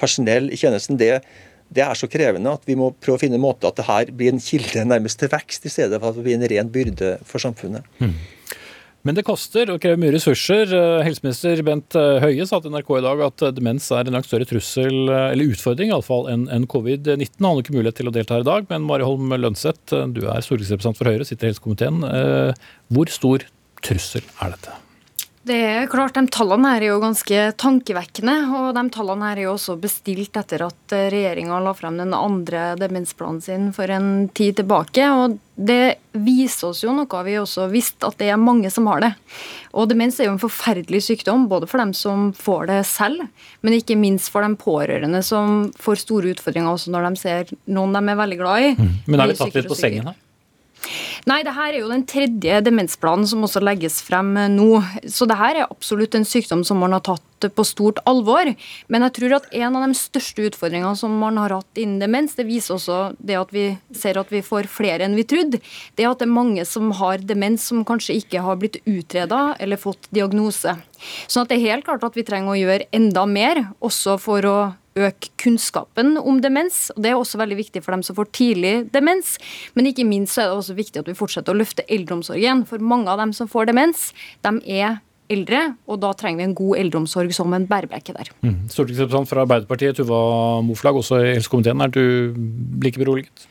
[0.00, 1.18] personell i tjenesten, det,
[1.74, 4.14] det, er så krevende at vi må prøve å finne en måte at det her
[4.14, 7.16] blir en kilde nærmest til vekst, i stedet for at det blir en ren byrde
[7.28, 7.86] for samfunnet.
[8.02, 8.16] Mm.
[9.04, 10.70] Men det koster og krever mye ressurser.
[10.72, 14.16] Eh, helseminister Bent eh, Høie sa til NRK i dag at eh, demens er en
[14.16, 17.36] langt større trussel, eller utfordring iallfall, enn en covid-19.
[17.42, 20.24] Han har ikke mulighet til å delta her i dag, men Mari Holm Lønseth, du
[20.24, 22.00] er stortingsrepresentant for Høyre, sitter i helsekomiteen.
[22.96, 23.44] Hvor stor
[23.84, 24.83] trussel er dette?
[25.44, 28.34] Det er klart, De tallene her er jo ganske tankevekkende.
[28.56, 32.70] og De tallene her er jo også bestilt etter at regjeringa la frem den andre
[32.80, 35.04] demensplanen sin for en tid tilbake.
[35.12, 39.04] og Det viser oss jo noe vi også visste, at det er mange som har
[39.04, 39.12] det.
[39.76, 43.28] Og Demens er jo en forferdelig sykdom, både for dem som får det selv,
[43.60, 47.92] men ikke minst for de pårørende som får store utfordringer også når de ser noen
[47.92, 48.76] de er veldig glad i.
[48.80, 48.92] Mm.
[49.06, 50.23] Men er vi tatt litt på sengen her?
[51.28, 54.82] Nei, det her er jo den tredje demensplanen som også legges frem eh, nå.
[55.08, 58.48] Så det her er absolutt en sykdom som man har tatt på stort alvor.
[58.92, 62.36] Men jeg tror at en av de største utfordringene som man har hatt innen demens,
[62.38, 63.66] det viser også det at vi
[63.96, 65.60] ser at vi får flere enn vi trodde,
[65.96, 69.54] det er at det er mange som har demens som kanskje ikke har blitt utreda
[69.60, 70.76] eller fått diagnose.
[71.28, 74.58] Sånn det er helt klart at vi trenger å gjøre enda mer, også for å
[74.94, 76.90] øke kunnskapen om demens.
[76.94, 79.38] og Det er også veldig viktig for dem som får tidlig demens.
[79.74, 82.64] Men ikke minst så er det også viktig at vi fortsetter å løfte eldreomsorgen.
[82.66, 85.00] For mange av dem som får demens, de er
[85.32, 88.30] eldre, og da trenger vi en god eldreomsorg som en bærebjelke der.
[88.44, 88.66] Mm.
[88.68, 91.80] Stortingsrepresentant fra Arbeiderpartiet, Tuva Moflag, også i helsekomiteen.
[91.80, 92.36] Er du
[92.84, 93.46] like beroliget?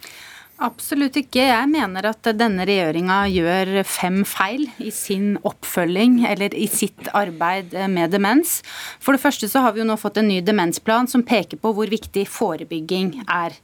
[0.63, 1.43] Absolutt ikke.
[1.49, 7.76] Jeg mener at denne regjeringa gjør fem feil i sin oppfølging eller i sitt arbeid
[7.91, 8.62] med demens.
[9.04, 11.73] For det første så har vi jo nå fått en ny demensplan som peker på
[11.76, 13.58] hvor viktig forebygging er.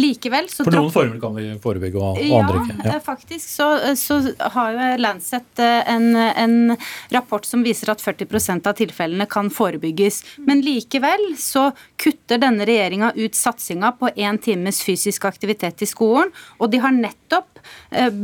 [0.00, 2.88] Likevel så For noen former kan vi forebygge, og, andre ikke.
[2.88, 4.18] Ja, faktisk så, så
[4.54, 6.76] har jo Lancet eh, en, en,
[7.12, 10.22] rapport som viser at 40% av tilfellene kan forebygges.
[10.48, 16.32] Men likevel så kutter denne regjeringa ut satsinga på én times fysisk aktivitet i skolen,
[16.58, 17.59] og de har nettopp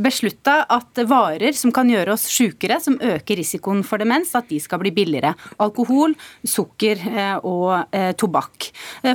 [0.03, 4.59] beslutta at varer som kan gjøre oss sjukere, som øker risikoen for demens, at de
[4.61, 5.33] skal bli billigere.
[5.63, 6.15] Alkohol,
[6.47, 8.69] sukker eh, og eh, tobakk.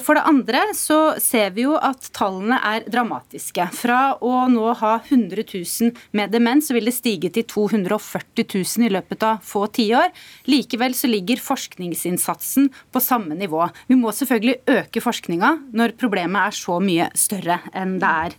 [0.05, 3.67] For det andre så ser vi jo at tallene er dramatiske.
[3.77, 8.87] Fra å nå ha 100 000 med demens, så vil det stige til 240 000
[8.87, 10.13] i løpet av få tiår.
[10.51, 13.65] Likevel så ligger forskningsinnsatsen på samme nivå.
[13.91, 18.37] Vi må selvfølgelig øke forskninga når problemet er så mye større enn det er.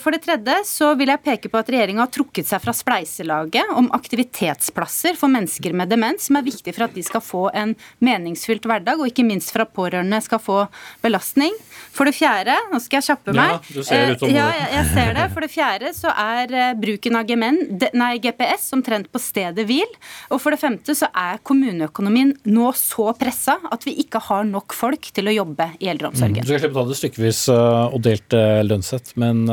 [0.00, 3.72] For det tredje så vil jeg peke på at regjeringa har trukket seg fra spleiselaget
[3.76, 7.74] om aktivitetsplasser for mennesker med demens, som er viktig for at de skal få en
[8.04, 10.60] meningsfylt hverdag, og ikke minst for at pårørende skal få
[11.04, 11.56] belastning.
[11.90, 13.56] For det fjerde, nå skal jeg kjappe meg.
[13.56, 15.26] Ja, du ser ut som eh, ja, jeg, jeg ser det.
[15.34, 17.60] For det fjerde så er eh, bruken av gemen,
[17.96, 19.98] nei, GPS omtrent på stedet hvil.
[20.30, 24.76] Og for det femte så er kommuneøkonomien nå så pressa at vi ikke har nok
[24.76, 26.42] folk til å jobbe i eldreomsorgen.
[26.42, 29.46] Mm, du skal slippe å ta det stykkevis eh, og delt lønnssett, men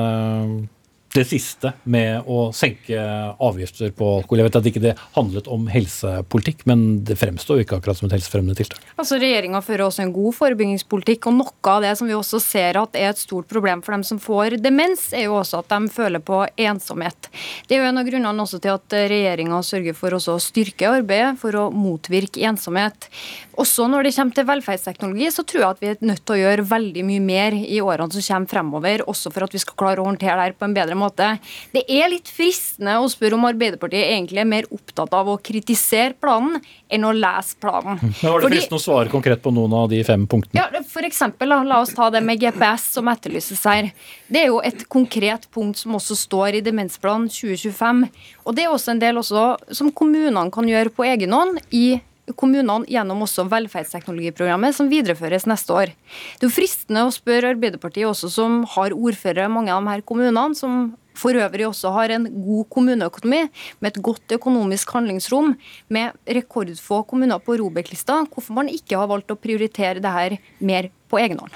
[1.17, 2.97] det siste med å senke
[3.43, 4.41] avgifter på alkohol.
[4.41, 8.09] Jeg vet at ikke det handlet om helsepolitikk, men det fremstår jo ikke akkurat som
[8.09, 8.83] et helsefremmende tiltak.
[8.97, 12.79] Altså Regjeringa fører også en god forebyggingspolitikk, og noe av det som vi også ser
[12.81, 15.93] at er et stort problem for dem som får demens, er jo også at de
[15.93, 17.29] føler på ensomhet.
[17.67, 21.35] Det er jo en av grunnene også til at regjeringa sørger for å styrke arbeidet
[21.41, 23.09] for å motvirke ensomhet.
[23.57, 26.41] Også når det kommer til velferdsteknologi, så tror jeg at vi er nødt til å
[26.43, 30.03] gjøre veldig mye mer i årene som kommer fremover, også for at vi skal klare
[30.03, 31.06] å håndtere det her på en bedre måte.
[31.15, 36.15] Det er litt fristende å spørre om Arbeiderpartiet egentlig er mer opptatt av å kritisere
[36.19, 36.59] planen
[36.91, 38.01] enn å lese planen.
[38.01, 40.59] Men Var det fristende å svare konkret på noen av de fem punktene?
[40.59, 43.91] Ja, for eksempel, La oss ta det med GPS som etterlyses her.
[44.27, 48.03] Det er jo et konkret punkt som også står i Demensplanen 2025.
[48.45, 51.99] Og det er også en del også som kommunene kan gjøre på egen hånd i
[52.35, 55.91] kommunene gjennom også velferdsteknologiprogrammet, som videreføres neste år.
[56.37, 59.93] Det er jo fristende å spørre Arbeiderpartiet også, som har ordførere i mange av de
[59.93, 63.43] her kommunene, som for øvrig også har en god kommuneøkonomi
[63.81, 65.55] med et godt økonomisk handlingsrom,
[65.89, 70.91] med rekordfå kommuner på Robek-lista, hvorfor man ikke har valgt å prioritere det her mer
[71.09, 71.55] på egen hånd.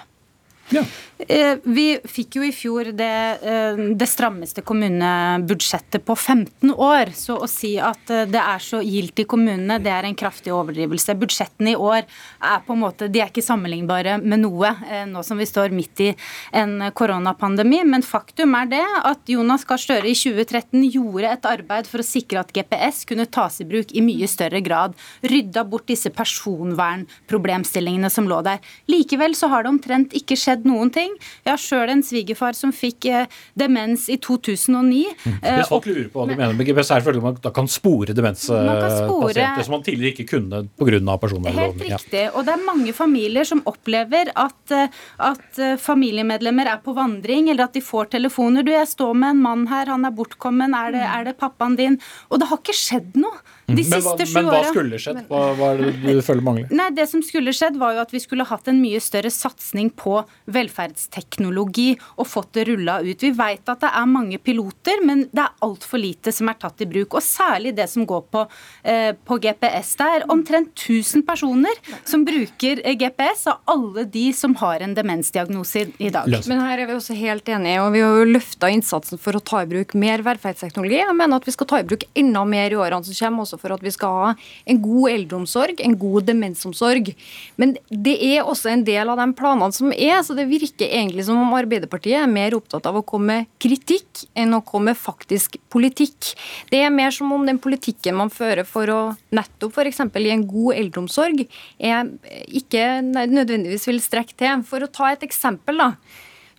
[0.71, 0.85] Ja.
[1.27, 7.11] Eh, vi fikk jo i fjor det, eh, det, strammeste kommunebudsjettet på 15 år.
[7.15, 10.53] Så å si at eh, det er så gildt i kommunene, det er en kraftig
[10.55, 11.15] overdrivelse.
[11.19, 14.73] Budsjettene i år er på en måte, de er ikke sammenlignbare med noe,
[15.07, 16.09] nå som vi står midt i
[16.57, 17.83] en koronapandemi.
[17.85, 22.05] Men faktum er det at Jonas Gahr Støre i 2013 gjorde et arbeid for å
[22.05, 24.97] sikre at GPS kunne tas i bruk i mye større grad.
[25.25, 28.61] Rydda bort disse personvernproblemstillingene som lå der.
[28.91, 31.13] Likevel så har det omtrent ikke skjedd noen ting.
[31.45, 35.01] Jeg har sjøl en svigerfar som fikk eh, demens i 2009.
[35.25, 35.37] Mm.
[35.41, 38.15] Hvis folk lurer på hva du mener med GPS, er det man da kan spore
[38.17, 41.17] demenspasienter som man tidligere ikke kunne pga.
[41.21, 41.79] personvernloven.
[41.81, 42.25] Helt riktig.
[42.35, 44.99] Og det er mange familier som opplever at, eh,
[45.31, 48.65] at eh, familiemedlemmer er på vandring, eller at de får telefoner.
[48.65, 51.77] Du, jeg står med en mann her, han er bortkommen, er det, er det pappaen
[51.79, 51.99] din?
[52.29, 53.41] Og det har ikke skjedd noe.
[53.67, 55.19] De men, hva, men hva skulle skjedd?
[55.29, 56.71] Hva, hva, er det du føler mangler?
[56.75, 59.91] Nei, Det som skulle skjedd, var jo at vi skulle hatt en mye større satsing
[59.95, 60.17] på
[60.51, 63.23] velferdsteknologi og fått det rulla ut.
[63.23, 66.83] Vi vet at det er mange piloter, men det er altfor lite som er tatt
[66.83, 67.15] i bruk.
[67.19, 68.45] Og særlig det som går på,
[68.83, 69.95] eh, på GPS.
[70.01, 74.95] Det er omtrent 1000 personer som bruker eh, GPS, av alle de som har en
[74.97, 76.27] demensdiagnose i dag.
[76.49, 79.43] Men her er vi også helt enige, og vi har jo løfta innsatsen for å
[79.43, 80.99] ta i bruk mer velferdsteknologi.
[80.99, 83.45] Jeg mener at vi skal ta i bruk enda mer i årene som kommer.
[83.45, 84.31] også for at vi skal ha
[84.65, 87.13] en god eldreomsorg, en god demensomsorg.
[87.61, 91.27] Men det er også en del av de planene som er, så det virker egentlig
[91.27, 94.97] som om Arbeiderpartiet er mer opptatt av å komme med kritikk enn å komme med
[94.99, 96.33] faktisk politikk.
[96.71, 98.99] Det er mer som om den politikken man fører for å
[99.35, 100.01] nettopp f.eks.
[100.01, 101.45] i en god eldreomsorg,
[101.77, 102.09] er
[102.47, 104.65] ikke nødvendigvis vil strekke til.
[104.67, 105.93] For å ta et eksempel, da.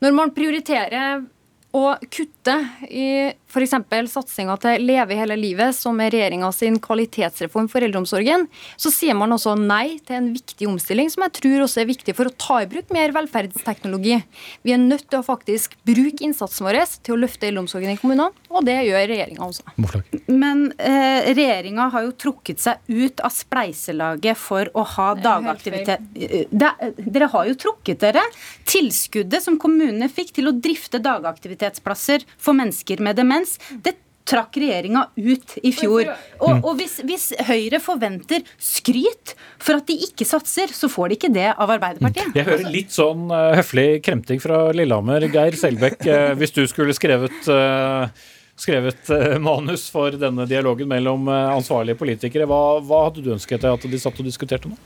[0.02, 1.22] Når man prioriterer
[1.72, 2.56] å kutte
[2.90, 3.06] i
[3.52, 3.74] f.eks.
[4.12, 8.46] satsinga til Leve hele livet, som er regjeringa sin kvalitetsreform for eldreomsorgen,
[8.80, 12.16] så sier man også nei til en viktig omstilling, som jeg tror også er viktig
[12.16, 14.18] for å ta i bruk mer velferdsteknologi.
[14.64, 18.32] Vi er nødt til å faktisk bruke innsatsen vår til å løfte eldreomsorgen i kommunene,
[18.52, 20.02] og det gjør regjeringa også.
[20.32, 26.04] Men eh, regjeringa har jo trukket seg ut av spleiselaget for å ha dagaktivitet.
[26.52, 28.22] Dere har jo trukket dere.
[28.68, 33.41] Tilskuddet som kommunene fikk til å drifte dagaktivitetsplasser for mennesker med demens,
[33.84, 33.96] det
[34.28, 36.10] trakk regjeringa ut i fjor.
[36.40, 41.18] Og, og hvis, hvis, Høyre forventer skryt for at de ikke satser, så får de
[41.18, 42.36] ikke det av Arbeiderpartiet.
[42.38, 45.26] Jeg hører litt sånn uh, høflig kremting fra Lillehammer.
[45.32, 48.06] Geir Selbekk, uh, hvis du skulle skrevet uh,
[48.62, 49.08] skrevet
[49.42, 52.46] manus for denne dialogen mellom ansvarlige politikere.
[52.46, 54.76] Hva, hva hadde du ønsket deg at de satt og diskuterte nå?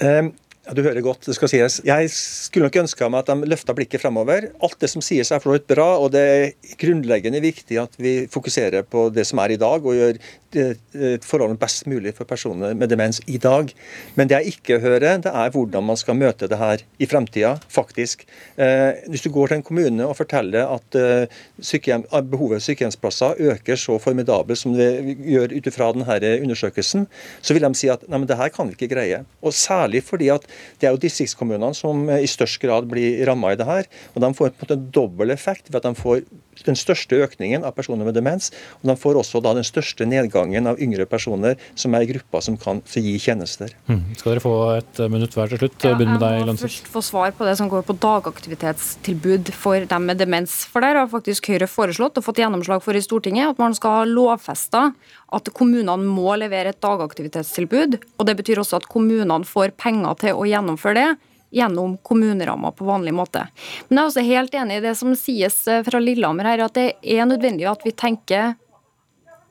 [0.00, 0.30] Um,
[0.66, 1.78] ja, Du hører godt, det skal sies.
[1.86, 4.50] Jeg skulle nok ønska meg at de løfta blikket fremover.
[4.66, 8.82] Alt det som sies er for bra, og det er grunnleggende viktig at vi fokuserer
[8.82, 10.18] på det som er i dag, og gjør
[10.56, 13.72] forholdene best mulig for personer med demens i dag.
[14.16, 17.56] Men det jeg ikke hører, det er hvordan man skal møte det her i fremtida,
[17.72, 18.24] faktisk.
[18.56, 21.26] Eh, hvis du går til en kommune og forteller at eh,
[21.60, 24.90] sykehjem, behovet for sykehjemsplasser øker så formidabelt som det
[25.26, 27.06] gjør ut ifra denne undersøkelsen,
[27.42, 29.22] så vil de si at nei, men det her kan vi ikke greie.
[29.42, 30.46] Og særlig fordi at
[30.80, 33.88] det er jo distriktskommunene som i størst grad blir ramma i det her.
[34.14, 36.26] Og de får på en måte dobbel effekt ved at de får
[36.64, 40.68] den største økningen av personer med demens, og de får også da den største nedgangen
[40.70, 43.74] av yngre personer som er i gruppa som kan gi tjenester.
[43.90, 44.02] Mm.
[44.16, 45.78] Skal dere få et minutt hver til slutt?
[45.84, 49.52] Ja, Begynn med deg, Jeg må først få svar på det som går på dagaktivitetstilbud
[49.54, 50.64] for dem med demens.
[50.70, 54.00] For der har faktisk Høyre foreslått og fått gjennomslag for i Stortinget at man skal
[54.00, 54.88] ha lovfesta
[55.36, 57.98] at kommunene må levere et dagaktivitetstilbud.
[58.18, 61.08] og Det betyr også at kommunene får penger til å gjennomføre det
[61.54, 63.46] gjennom kommuneramma på vanlig måte.
[63.88, 66.88] Men jeg er også helt enig i det som sies fra Lillehammer her, at det
[67.02, 68.54] er nødvendig at vi tenker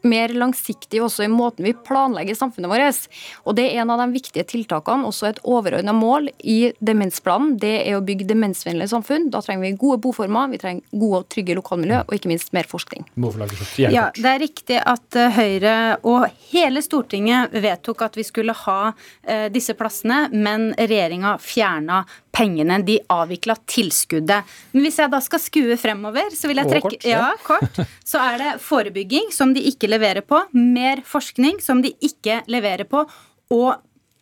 [0.08, 3.08] mer langsiktig også i måten vi planlegger samfunnet vårt.
[3.46, 7.56] Og Det er en av de viktige tiltakene, også et overordna mål i demensplanen.
[7.60, 9.30] Det er å bygge demensvennlige samfunn.
[9.34, 12.70] Da trenger vi gode boformer, vi trenger gode og trygge lokalmiljø, og ikke minst mer
[12.70, 13.06] forskning.
[13.94, 15.76] Ja, Det er riktig at eh, Høyre
[16.08, 22.04] og hele Stortinget vedtok at vi skulle ha uh, disse plassene, men regjeringa fjerna
[22.36, 22.82] pengene.
[22.86, 24.56] De avvikla tilskuddet.
[24.76, 27.24] Men hvis jeg da skal skue fremover, så vil jeg trekke kort, ja.
[27.32, 27.82] ja, kort.
[28.06, 30.44] Så er det forebygging, som de ikke leverer på.
[30.54, 33.06] Mer forskning, som de ikke leverer på.
[33.56, 33.76] Og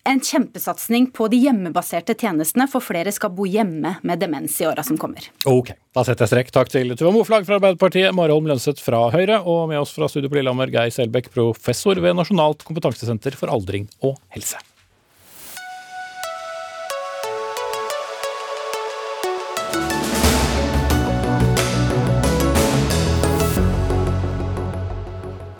[0.04, 4.84] en kjempesatsing på de hjemmebaserte tjenestene, for flere skal bo hjemme med demens i åra
[4.84, 5.30] som kommer.
[5.48, 6.52] Ok, da setter jeg strekk.
[6.58, 10.32] Takk til Tuva Moflag fra Arbeiderpartiet, Marholm Lønseth fra Høyre, og med oss fra studio
[10.32, 14.60] på Lillehammer, Geir Selbekk, professor ved Nasjonalt kompetansesenter for aldring og helse.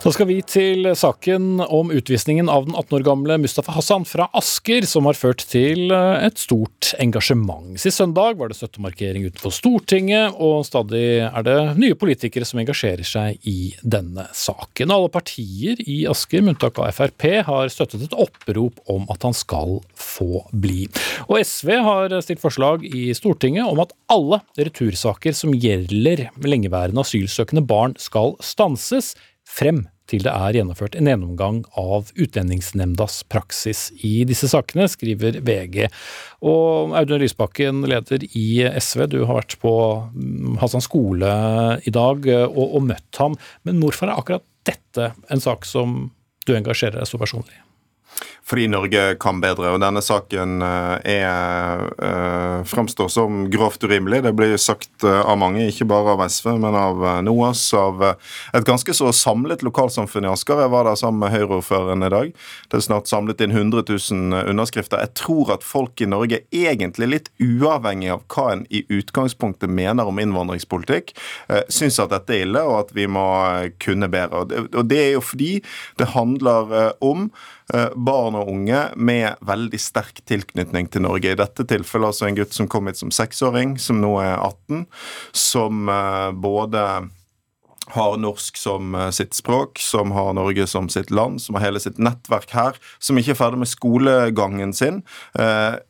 [0.04, 4.26] Så skal vi til saken om utvisningen av den 18 år gamle Mustafa Hassan fra
[4.36, 7.78] Asker, som har ført til eh, et stort engasjement.
[7.80, 13.08] Sist søndag var det støttemarkering utenfor Stortinget, og stadig er det nye politikere som engasjerer
[13.08, 14.92] seg i denne saken.
[14.92, 19.40] Alle partier i Asker, med unntak av Frp, har støttet et opprop om at han
[19.40, 20.90] skal få bli.
[21.30, 27.64] Og SV har stilt forslag i Stortinget om at alle retursaker som gjelder lengeværende asylsøkende
[27.64, 29.14] barn, skal stanses
[29.48, 35.88] frem til det er gjennomført en gjennomgang av Utlendingsnemndas praksis i disse sakene, skriver VG.
[36.44, 39.74] Og Audun Lysbakken, leder i SV, du har vært på
[40.60, 41.34] Hassan Hassans skole
[41.86, 43.38] i dag og, og møtt ham.
[43.68, 46.10] Men hvorfor er akkurat dette en sak som
[46.48, 47.63] du engasjerer deg så personlig i?
[48.44, 49.72] Fordi Norge kan bedre.
[49.72, 54.20] og Denne saken eh, er, eh, fremstår som grovt urimelig.
[54.26, 58.68] Det blir sagt eh, av mange, ikke bare av SV, men av NOAS, av et
[58.68, 60.60] ganske så samlet lokalsamfunn i Asker.
[60.66, 62.36] Jeg var der sammen med Høyre-ordføreren i dag.
[62.68, 65.06] Det er snart samlet inn 100 000 underskrifter.
[65.06, 70.10] Jeg tror at folk i Norge, egentlig litt uavhengig av hva en i utgangspunktet mener
[70.10, 71.16] om innvandringspolitikk,
[71.72, 73.26] syns at dette er ille, og at vi må
[73.84, 74.44] kunne bedre.
[74.74, 75.54] Og det er jo fordi
[76.00, 77.30] det handler om
[77.96, 81.32] barn og unge med veldig sterk tilknytning til Norge.
[81.32, 84.86] I dette tilfellet altså en gutt som kom hit som seksåring, som nå er 18,
[85.38, 86.86] som eh, både
[87.94, 91.82] har norsk som eh, sitt språk, som har Norge som sitt land, som har hele
[91.84, 95.04] sitt nettverk her, som ikke er ferdig med skolegangen sin.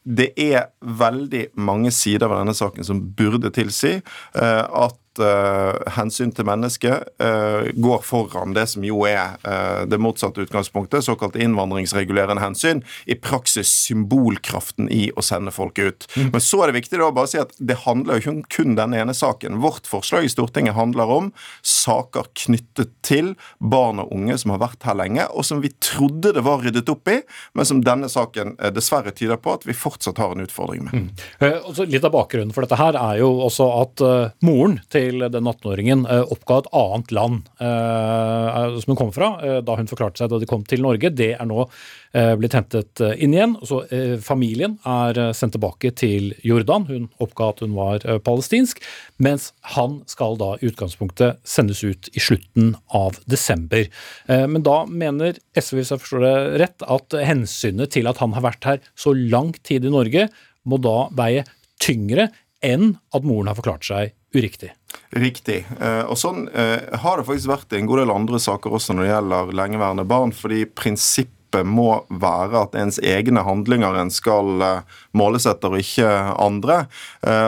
[0.03, 3.97] Det er veldig mange sider ved denne saken som burde tilsi
[4.33, 9.99] at at uh, hensyn til mennesket uh, går foran det som jo er uh, det
[10.01, 16.07] motsatte utgangspunktet, såkalt innvandringsregulerende hensyn, i praksis symbolkraften i å sende folk ut.
[16.15, 16.31] Mm.
[16.33, 18.41] Men så er det viktig da å bare si at det handler jo ikke om
[18.49, 19.61] kun denne ene saken.
[19.63, 24.87] Vårt forslag i Stortinget handler om saker knyttet til barn og unge som har vært
[24.87, 27.19] her lenge, og som vi trodde det var ryddet opp i,
[27.53, 30.93] men som denne saken dessverre tyder på at vi fortsatt har en utfordring med.
[30.93, 31.87] Mm.
[31.91, 34.03] litt av bakgrunnen for dette her er jo også at
[34.45, 39.59] moren til den 18-åringen eh, oppga et annet land eh, som hun kom fra eh,
[39.65, 41.11] da hun forklarte seg da de kom til Norge.
[41.13, 41.67] Det er nå
[42.13, 43.55] blitt hentet inn igjen.
[43.65, 43.79] Så
[44.21, 46.83] Familien er sendt tilbake til Jordan.
[46.85, 48.83] Hun oppga at hun var palestinsk,
[49.17, 53.89] mens han skal da i utgangspunktet sendes ut i slutten av desember.
[54.29, 58.45] Men da mener SV, hvis jeg forstår det rett, at hensynet til at han har
[58.45, 60.29] vært her så lang tid i Norge,
[60.69, 61.47] må da veie
[61.81, 62.29] tyngre
[62.63, 64.71] enn at moren har forklart seg uriktig.
[65.13, 65.61] Riktig.
[65.79, 68.95] Eh, og sånn eh, har det faktisk vært i en god del andre saker også
[68.95, 70.33] når det gjelder lengeværende barn.
[70.33, 76.09] fordi prinsippet må være at ens egne handlinger en skal eh, måles etter, og ikke
[76.41, 76.85] andre.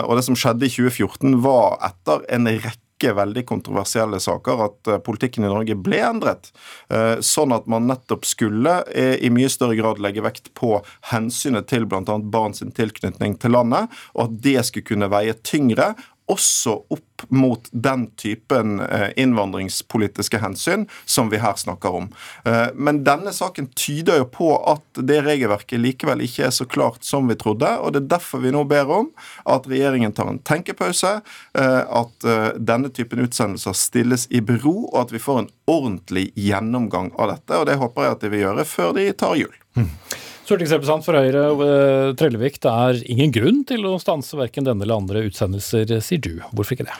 [0.06, 5.44] Og det som skjedde i 2014, var etter en rekke veldig kontroversielle saker at politikken
[5.44, 6.48] i Norge ble endret.
[7.26, 10.78] Sånn at man nettopp skulle i mye større grad legge vekt på
[11.12, 12.06] hensynet til bl.a.
[12.24, 15.92] barns tilknytning til landet, og at det skulle kunne veie tyngre
[16.32, 22.08] også opp mot den typen eh, innvandringspolitiske hensyn som vi her snakker om.
[22.46, 27.06] Eh, men denne saken tyder jo på at det regelverket likevel ikke er så klart
[27.06, 29.12] som vi trodde, og det er derfor vi nå ber om
[29.46, 31.18] at regjeringen tar en tenkepause,
[31.58, 37.12] eh, at denne typen utsendelser stilles i bero, og at vi får en ordentlig gjennomgang
[37.22, 37.58] av dette.
[37.58, 39.54] og Det håper jeg at de vil gjøre før de tar jul.
[40.46, 45.02] Stortingsrepresentant for Høyre eh, Trellevik, det er ingen grunn til å stanse verken denne eller
[45.02, 46.36] andre utsendelser, sier du.
[46.54, 46.98] Hvorfor ikke det?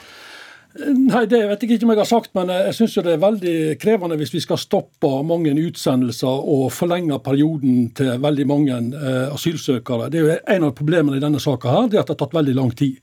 [0.76, 3.56] Nei, Det vet jeg ikke om jeg har sagt, men jeg syns det er veldig
[3.80, 10.10] krevende hvis vi skal stoppe mange utsendelser og forlenge perioden til veldig mange eh, asylsøkere.
[10.12, 12.24] Det er jo En av problemene i denne saka her, det er at det har
[12.26, 12.98] tatt veldig lang tid.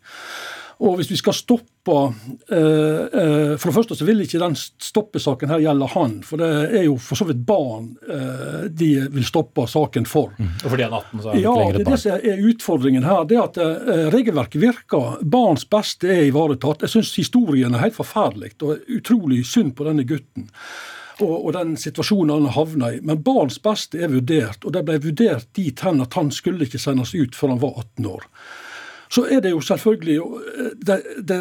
[0.83, 1.95] Og hvis vi skal stoppe
[2.51, 6.15] eh, eh, For det første så vil ikke den stoppesaken her gjelde han.
[6.27, 10.33] For det er jo for så vidt barn eh, de vil stoppe saken for.
[10.37, 10.49] Mm.
[10.63, 11.85] Og fordi han er 18, så er han ja, ikke lenger et barn?
[11.85, 13.21] Ja, det som er utfordringen her.
[13.29, 15.13] det at eh, Regelverket virker.
[15.35, 16.83] Barns beste er ivaretatt.
[16.83, 20.49] Jeg syns historien er helt forferdelig og utrolig synd på denne gutten.
[21.23, 22.99] Og, den situasjonen han havna i.
[23.05, 26.81] Men barns beste er vurdert, og det ble vurdert dit hen at han skulle ikke
[26.81, 28.25] sendes ut før han var 18 år.
[29.13, 31.39] Så er det jo selvfølgelig eh, det, det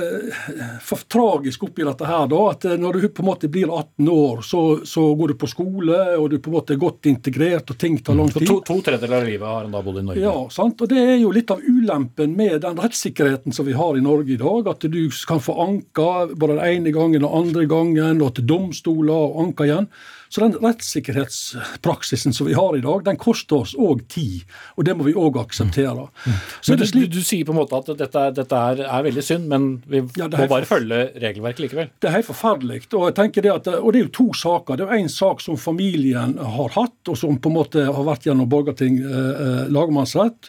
[0.85, 4.11] for tragisk oppi dette her, da, at eh, når du på en måte blir 18
[4.13, 7.73] år, så, så, går du på skole, og du på en måte er godt integrert,
[7.73, 8.45] og ting tar lang tid.
[8.45, 10.25] Så to, to tredjedeler av livet har han da bodd i Norge?
[10.27, 10.85] Ja, sant?
[10.85, 14.37] og det er jo litt av ulempen med den rettssikkerheten som vi har i Norge
[14.37, 14.69] i dag.
[14.75, 19.17] At du kan få anka både den ene gangen og andre gangen, og til domstoler
[19.17, 19.89] og anka igjen.
[20.33, 24.47] Så den rettssikkerhetspraksisen som vi har i dag, den koster oss òg tid.
[24.81, 26.07] Og det må vi òg akseptere.
[26.09, 26.39] Mm.
[26.65, 29.45] Så du, du, du, sier på en måte at dette, dette er, er, veldig synd,
[29.51, 31.91] men vi ja, må bare følge regelverket likevel?
[32.01, 32.81] Det er helt forferdelig.
[32.95, 34.81] Og, jeg tenker det at, og det er jo to saker.
[34.81, 38.09] Det er jo én sak som familien har hatt, og som på en måte har
[38.09, 40.49] vært gjennom Borgarting eh, eh lagmannsrett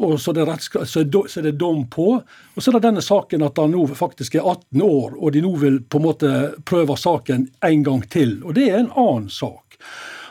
[0.00, 0.46] og så, det
[0.88, 2.14] så, er det dom på.
[2.54, 5.42] Og så er det denne saken at han nå faktisk er 18 år, og de
[5.44, 6.30] nå vil på en måte
[6.64, 8.38] prøve saken en gang til.
[8.44, 9.76] Og det er en annen sak.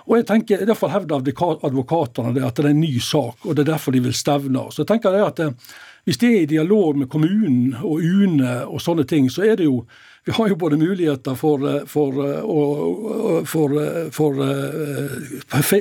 [0.09, 3.67] Og jeg tenker, Derfor hevder advokatene det at det er en ny sak, og det
[3.67, 4.65] er derfor de vil stevne.
[4.73, 5.75] Så jeg tenker det at eh,
[6.09, 9.67] Hvis det er i dialog med kommunen og UNE og sånne ting, så er det
[9.67, 9.83] jo
[10.29, 14.35] vi har jo både muligheter for, eh, for, eh, for, eh, for,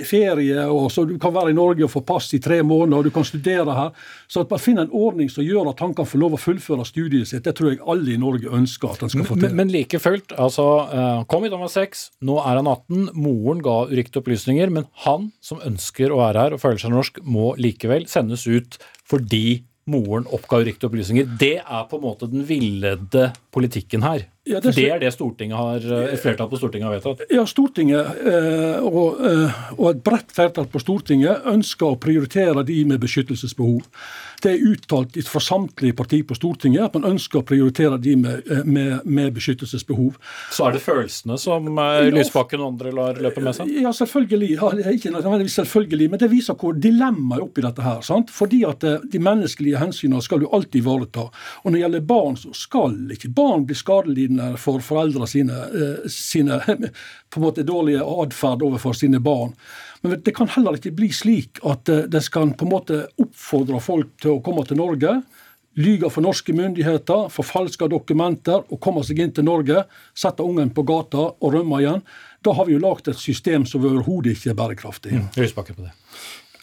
[0.05, 3.05] ferie, og så du kan være i Norge og få pass i tre måneder, og
[3.05, 3.93] du kan studere her.
[4.27, 6.87] Så at man finner en ordning som gjør at han kan få lov å fullføre
[6.89, 9.51] studiet sitt, det tror jeg alle i Norge ønsker at han skal få til.
[9.51, 10.67] Men, men like fullt, altså
[11.29, 13.11] kom hit da han var seks, nå er han 18.
[13.21, 17.21] Moren ga uriktige opplysninger, men han som ønsker å være her og føler seg norsk,
[17.21, 21.29] må likevel sendes ut fordi moren oppga uriktige opplysninger.
[21.41, 24.27] Det er på en måte den villede politikken her.
[24.49, 27.27] Ja, det, det er det Stortinget har, eh, et flertall på Stortinget har vedtatt?
[27.33, 32.79] Ja, Stortinget eh, og, eh, og, et bredt flertall på Stortinget ønsker å prioritere de
[32.89, 33.85] med beskyttelsesbehov.
[34.39, 38.49] Det er uttalt fra samtlige partier på Stortinget at man ønsker å prioritere de med,
[38.65, 40.17] med, med beskyttelsesbehov.
[40.55, 41.69] Så er det følelsene som
[42.15, 43.73] Lysbakken og andre lar løpe med seg?
[43.83, 44.53] Ja, selvfølgelig.
[44.55, 48.01] Ja, ikke nødvendigvis selvfølgelig, men det viser hvor dilemmaet er oppi dette her.
[48.07, 48.31] Sant?
[48.33, 51.27] Fordi at de menneskelige hensynene skal du alltid ivareta.
[51.65, 55.53] Og når det gjelder barn, så skal ikke barn bli skadelidende rutiner for foreldre sine,
[55.53, 56.61] eh, sine
[57.31, 59.55] på en måte dårlige atferd overfor sine barn.
[60.03, 63.81] Men det kan heller ikke bli slik at eh, det skal på en måte oppfordre
[63.81, 65.23] folk til å komme til Norge
[65.79, 69.85] lyge for norske myndigheter, forfalske dokumenter og komme seg inn til Norge,
[70.15, 72.03] sette ungen på gata og rømme igjen.
[72.43, 75.13] Da har vi jo lagd et system som overhodet ikke er bærekraftig.
[75.15, 75.29] Mm.
[75.77, 75.93] på det.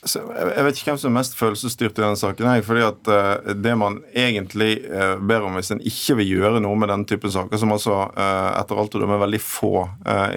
[0.06, 2.50] Jeg vet ikke hvem som er mest følelsesstyrt i denne saken.
[2.66, 6.78] Fordi at uh, Det man egentlig uh, ber om hvis en ikke vil gjøre noe
[6.78, 9.74] med denne typen saker, som altså uh, etter alt å dømme veldig få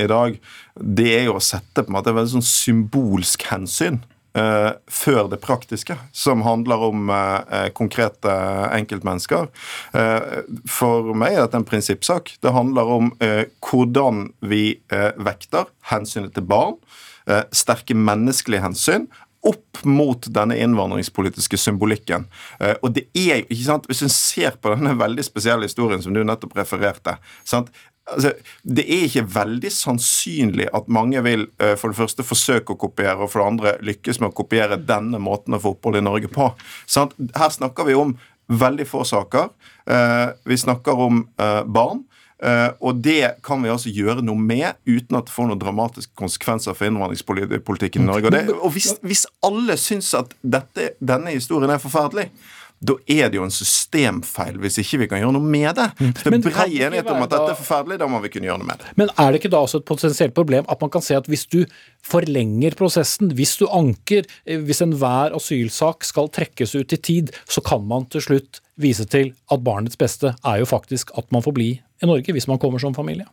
[0.01, 0.37] i dag,
[0.79, 4.01] det er jo å sette på en måte et veldig sånn symbolsk hensyn
[4.93, 7.09] før det praktiske, som handler om
[7.75, 8.35] konkrete
[8.77, 9.49] enkeltmennesker.
[10.71, 12.37] for meg er dette en prinsippsak.
[12.45, 14.79] Det handler om hvordan vi
[15.17, 16.77] vekter hensynet til barn
[17.51, 19.09] sterke menneskelige hensyn
[19.49, 22.27] opp mot denne innvandringspolitiske symbolikken.
[22.61, 26.03] Eh, og det er jo, ikke sant, Hvis en ser på denne veldig spesielle historien
[26.05, 27.71] som du nettopp refererte sant,
[28.07, 28.33] altså,
[28.63, 33.21] Det er ikke veldig sannsynlig at mange vil eh, for det første forsøke å kopiere,
[33.23, 36.33] og for det andre lykkes med å kopiere denne måten å få opphold i Norge
[36.33, 36.51] på.
[36.87, 37.17] Sant?
[37.37, 38.17] Her snakker vi om
[38.49, 39.51] veldig få saker.
[39.89, 41.27] Eh, vi snakker om
[41.69, 42.07] barn.
[42.39, 46.15] Uh, og det kan vi altså gjøre noe med uten at det får noen dramatiske
[46.19, 48.31] konsekvenser for innvandringspolitikken i Norge.
[48.31, 52.29] Og, det, og hvis, hvis, alle syns at dette, denne historien er forferdelig,
[52.79, 55.89] da er det jo en systemfeil hvis ikke vi kan gjøre noe med det.
[55.99, 58.71] Det er brei enighet om at dette er forferdelig, da må vi kunne gjøre noe
[58.71, 58.93] med det.
[59.01, 61.49] Men er det ikke da også et potensielt problem at man kan se at hvis
[61.51, 61.59] du
[62.07, 67.65] forlenger prosessen, hvis du anker, eh, hvis enhver asylsak skal trekkes ut i tid, så
[67.67, 71.57] kan man til slutt vise til at barnets beste er jo faktisk at man får
[71.57, 73.27] bli i Norge hvis man kommer som familie.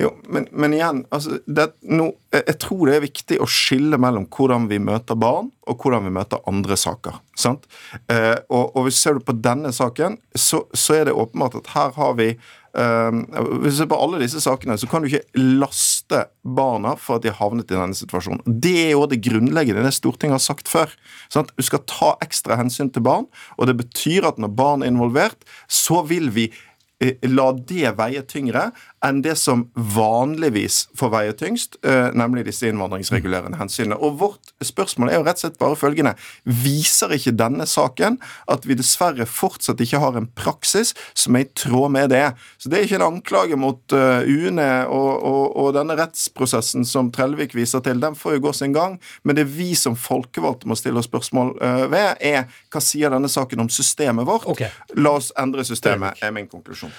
[0.00, 4.24] Jo, men, men igjen, altså, det, no, jeg tror det er viktig å skille mellom
[4.32, 7.18] hvordan vi møter barn, og hvordan vi møter andre saker.
[7.36, 7.68] sant?
[8.08, 11.72] Eh, og, og hvis ser du på denne saken, så, så, er det åpenbart at
[11.74, 12.30] her har vi
[12.74, 17.24] Hvis du ser på alle disse sakene, så kan du ikke laste barna for at
[17.24, 18.44] de har havnet i denne situasjonen.
[18.46, 20.92] Det er jo det grunnleggende det Stortinget har sagt før.
[21.32, 21.52] Sant?
[21.56, 25.46] Du skal ta ekstra hensyn til barn, og det betyr at når barn er involvert,
[25.68, 26.50] så vil vi
[26.98, 28.64] Eh, la det veie tyngre
[29.04, 33.98] enn det som vanligvis får veie tyngst, eh, nemlig disse innvandringsregulerende hensynene.
[34.02, 36.14] Og Vårt spørsmål er jo rett og slett bare følgende.
[36.44, 38.18] Viser ikke denne saken
[38.50, 42.34] at vi dessverre fortsatt ikke har en praksis som er i tråd med det?
[42.58, 47.12] Så Det er ikke en anklage mot uh, UNE og, og, og, denne rettsprosessen som
[47.14, 48.00] Trellevik viser til.
[48.00, 51.54] Den får jo gå sin gang, men det vi som folkevalgte må stille oss spørsmål
[51.62, 54.48] uh, ved, er hva sier denne saken om systemet vårt?
[54.50, 54.70] Okay.
[54.98, 56.92] La oss endre systemet, er min konklusjon.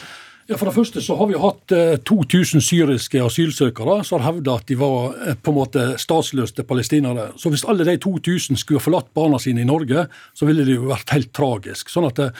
[0.49, 1.71] Ja, For det første så har vi hatt
[2.09, 6.63] 2000 eh, syriske asylsøkere som har hevda at de var eh, på en måte statsløse
[6.65, 7.27] palestinere.
[7.37, 10.79] Så hvis alle de 2000 skulle ha forlatt barna sine i Norge, så ville det
[10.79, 11.91] jo vært helt tragisk.
[11.93, 12.31] Sånn at det,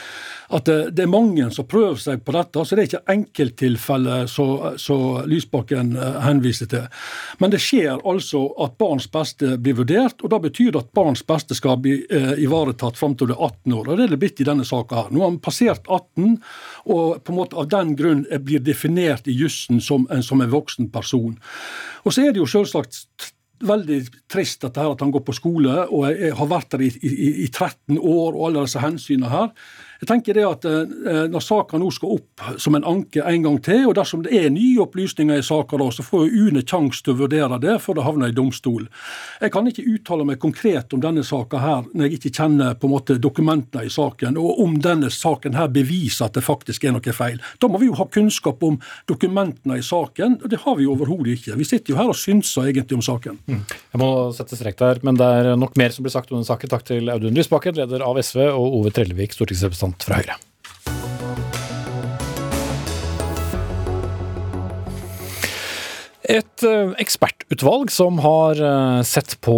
[0.58, 2.64] at det er mange som prøver seg på dette.
[2.66, 6.90] Så det er ikke enkelttilfeller som Lysbakken eh, henviser til.
[7.38, 11.22] Men det skjer altså at barns beste blir vurdert, og da betyr det at barns
[11.30, 12.00] beste skal bli
[12.42, 13.86] ivaretatt fram til du er 18 år.
[13.86, 15.14] Og det er det blitt i denne saka her.
[15.14, 16.40] Nå har han passert 18,
[16.90, 20.90] og på en måte av den grunn blir definert i jussen som, som en voksen
[20.92, 21.36] person.
[22.04, 23.30] Og så er det jo selvsagt
[23.60, 27.98] veldig trist at han går på skole og har vært der i, i, i 13
[27.98, 29.50] år og alle disse hensynene her.
[30.00, 33.58] Jeg tenker det at eh, Når saka nå skal opp som en anke en gang
[33.64, 37.14] til, og dersom det er nye opplysninger i saka, så får jo UNE sjanse til
[37.14, 38.86] å vurdere det før det havner i domstol.
[39.40, 42.88] Jeg kan ikke uttale meg konkret om denne saka her når jeg ikke kjenner på
[42.88, 46.96] en måte dokumentene i saken, og om denne saken her beviser at det faktisk er
[46.96, 47.38] noe feil.
[47.60, 48.80] Da må vi jo ha kunnskap om
[49.10, 51.58] dokumentene i saken, og det har vi jo overhodet ikke.
[51.60, 53.38] Vi sitter jo her og synser egentlig om saken.
[53.46, 53.62] Mm.
[53.68, 56.48] Jeg må sette strek der, men det er nok mer som blir sagt om den
[56.48, 56.72] saken.
[56.72, 60.38] Takk til Audun Lysbakken, leder av SV, og Ove Trellevik, stortingsrepresentant representant fra Høyre.
[66.30, 69.56] Et eh, ekspertutvalg som har eh, sett på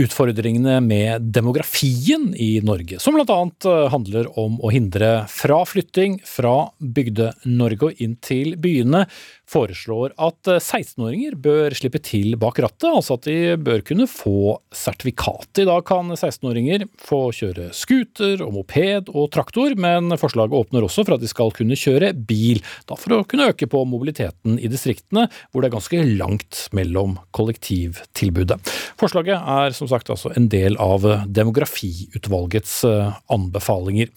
[0.00, 3.38] utfordringene med demografien i Norge, som bl.a.
[3.64, 9.04] Eh, handler om å hindre fraflytting fra Bygde-Norge og inn til byene,
[9.50, 14.56] foreslår at 16-åringer eh, bør slippe til bak rattet, altså at de bør kunne få
[14.74, 15.62] sertifikat.
[15.62, 21.06] I dag kan 16-åringer få kjøre scooter og moped og traktor, men forslaget åpner også
[21.06, 24.70] for at de skal kunne kjøre bil, da for å kunne øke på mobiliteten i
[24.70, 28.58] distriktene, hvor det er ganske langt mellom kollektivtilbudet.
[29.00, 34.12] Forslaget er som sagt altså en del av demografiutvalgets eh, anbefalinger.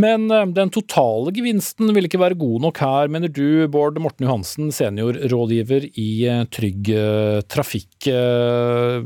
[0.00, 4.28] Men eh, den totale gevinsten vil ikke være god nok her, mener du, Bård Morten
[4.28, 4.70] Johansen?
[4.74, 8.10] Seniorrådgiver i eh, Trygg eh, Trafikk.
[8.10, 9.00] Eh,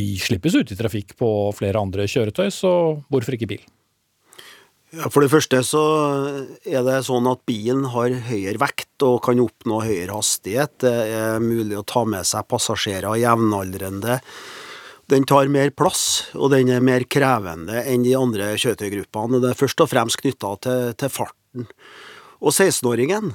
[0.00, 2.72] de slippes ut i trafikk på flere andre kjøretøy, så
[3.10, 3.68] hvorfor ikke bil?
[4.90, 5.80] Ja, for det første så
[6.66, 10.80] er det sånn at bilen har høyere vekt og kan oppnå høyere hastighet.
[10.82, 14.18] Det er mulig å ta med seg passasjerer jevnaldrende
[15.10, 19.40] Den tar mer plass, og den er mer krevende enn de andre kjøretøygruppene.
[19.42, 21.66] Det er først og fremst knytta til, til farten.
[22.38, 23.32] Og 16-åringen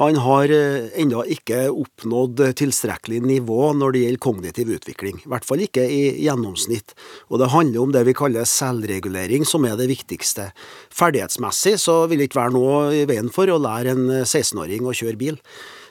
[0.00, 5.18] han har eh, ennå ikke oppnådd tilstrekkelig nivå når det gjelder kognitiv utvikling.
[5.20, 6.94] I hvert fall ikke i gjennomsnitt.
[7.28, 10.48] Og det handler om det vi kaller selvregulering, som er det viktigste.
[10.96, 14.96] Ferdighetsmessig så vil det ikke være noe i veien for å lære en 16-åring å
[14.96, 15.38] kjøre bil.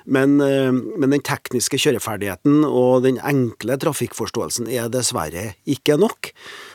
[0.05, 6.31] Men, eh, men, den tekniske kjøreferdigheten og den enkle trafikkforståelsen er dessverre ikke nok.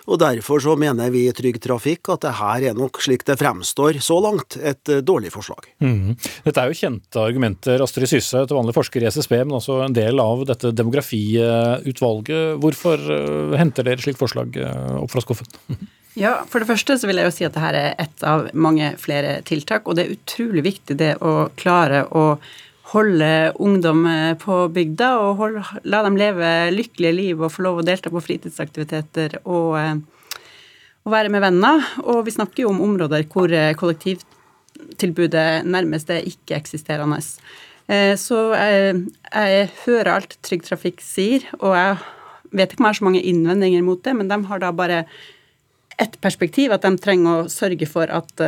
[0.06, 3.38] Og Derfor så mener vi i Trygg Trafikk at det her er nok, slik det
[3.40, 5.66] fremstår så langt, et eh, dårlig forslag.
[5.82, 6.14] Mm.
[6.46, 7.82] Dette er jo kjente argumenter.
[7.82, 12.56] Astrid Syse, til vanlig forsker i SSB, men også en del av dette demografiutvalget.
[12.62, 14.56] Hvorfor eh, henter dere slikt forslag
[15.00, 15.50] opp fra skuffen?
[16.16, 18.94] Ja, For det første så vil jeg jo si at dette er ett av mange
[19.00, 19.84] flere tiltak.
[19.84, 22.38] Og det er utrolig viktig det å klare å
[22.92, 27.80] holde ungdom eh, på bygda og holde, la dem leve lykkelige liv og få lov
[27.80, 29.94] å delta på fritidsaktiviteter og, eh,
[31.04, 31.82] og, være med venner.
[32.04, 37.22] Og vi snakker jo om områder hvor eh, kollektivtilbudet nærmest er ikke-eksisterende.
[38.18, 38.94] Så jeg,
[39.30, 41.92] jeg, hører alt Trygg Trafikk sier, og jeg
[42.58, 45.04] vet ikke om jeg har så mange innvendinger mot det, men de har da bare
[45.94, 48.42] ett perspektiv, at de trenger å sørge for at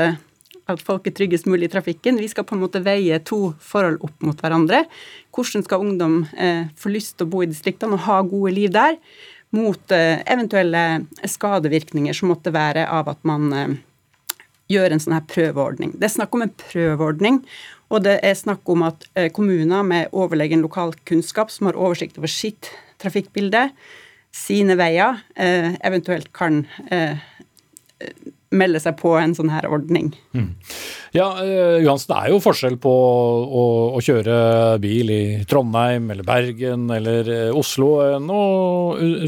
[0.68, 2.20] at folk er tryggest mulig i trafikken.
[2.20, 4.84] Vi skal på en måte veie to forhold opp mot hverandre.
[5.34, 8.72] Hvordan skal ungdom eh, få lyst til å bo i distriktene og ha gode liv
[8.74, 8.98] der,
[9.56, 13.78] mot eh, eventuelle skadevirkninger som måtte være av at man eh,
[14.68, 15.94] gjør en sånn her prøveordning.
[15.96, 17.40] Det er snakk om en prøveordning,
[17.88, 22.28] og det er snakk om at eh, kommuner med overlegen lokalkunnskap som har oversikt over
[22.28, 22.68] sitt
[23.00, 23.70] trafikkbilde,
[24.34, 27.16] sine veier, eh, eventuelt kan eh,
[28.54, 30.12] melde seg på en sånn her ordning.
[30.36, 30.52] Mm.
[31.16, 33.64] Ja, uh, Johansen, det er jo forskjell på å,
[33.96, 34.38] å, kjøre
[34.82, 38.42] bil i Trondheim eller Bergen eller uh, Oslo enn å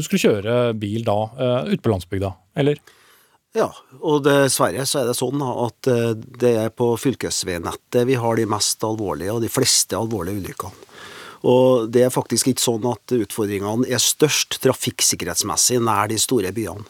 [0.01, 1.19] skulle kjøre bil da
[1.67, 2.81] ute på landsbygda, eller?
[3.57, 3.67] Ja,
[3.99, 5.87] og dessverre så er det sånn at
[6.39, 10.87] det er på fylkesveinettet vi har de mest alvorlige og de fleste alvorlige ulykkene.
[11.49, 16.85] Og det er faktisk ikke sånn at utfordringene er størst trafikksikkerhetsmessig nær de store byene.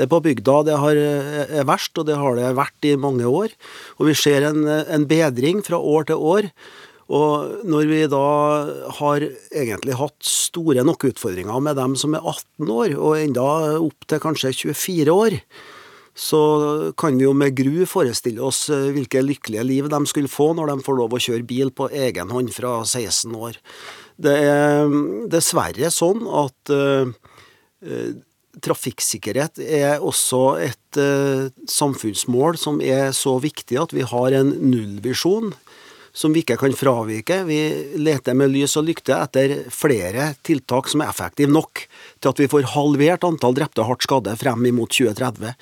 [0.00, 3.28] Det er på bygda det har, er verst, og det har det vært i mange
[3.28, 3.52] år.
[4.00, 6.48] Og vi ser en, en bedring fra år til år.
[7.12, 8.22] Og når vi da
[8.96, 13.44] har egentlig hatt store nok utfordringer med dem som er 18 år, og enda
[13.82, 15.36] opp til kanskje 24 år,
[16.16, 16.40] så
[16.98, 20.86] kan vi jo med gru forestille oss hvilke lykkelige liv de skulle få når de
[20.86, 23.60] får lov å kjøre bil på egen hånd fra 16 år.
[24.20, 24.96] Det er
[25.32, 26.74] dessverre sånn at
[28.64, 35.52] trafikksikkerhet er også et uh, samfunnsmål som er så viktig at vi har en nullvisjon
[36.12, 37.36] som vi ikke kan fravike.
[37.46, 37.58] Vi
[38.02, 41.84] leter med lys og lykte etter flere tiltak som er effektive nok
[42.18, 45.54] til at vi får halvert antall drepte og hardt skadde frem imot 2030.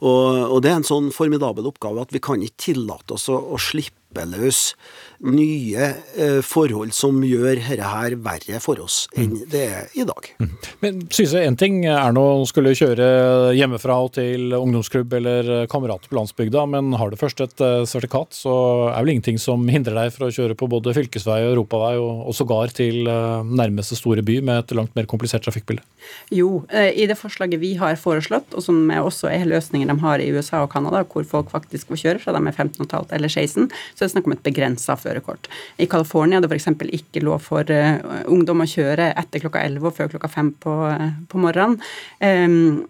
[0.00, 3.36] Og, og, det er en sånn formidabel oppgave at vi kan ikke tillate oss å,
[3.36, 4.74] å slippe løs
[5.20, 5.86] nye
[6.16, 9.40] eh, forhold som gjør dette her verre for oss enn mm.
[9.52, 10.28] det er i dag.
[10.40, 10.52] Mm.
[10.80, 15.50] Men synes jeg en ting er nå å skulle kjøre hjemmefra og til ungdomsklubb eller
[15.70, 18.54] kamerat på landsbygda, men har du først et eh, sertifikat, så
[18.94, 22.24] er vel ingenting som hindrer deg fra å kjøre på både fylkesvei og europavei, og,
[22.30, 25.84] og sågar til eh, nærmeste store by med et langt mer komplisert trafikkbilde?
[26.32, 30.30] Jo, i det forslaget vi har foreslått, og som også er løsninger de har i
[30.32, 33.68] USA og Canada, hvor folk faktisk får kjøre fra de er 15,5 eller 16,
[34.00, 35.48] så er det snakk om et begrensa førerkort.
[35.76, 36.70] I California er det f.eks.
[36.96, 40.76] ikke lov for uh, ungdom å kjøre etter klokka 11 og før klokka 5 på,
[40.88, 41.76] uh, på morgenen.
[42.24, 42.86] Um,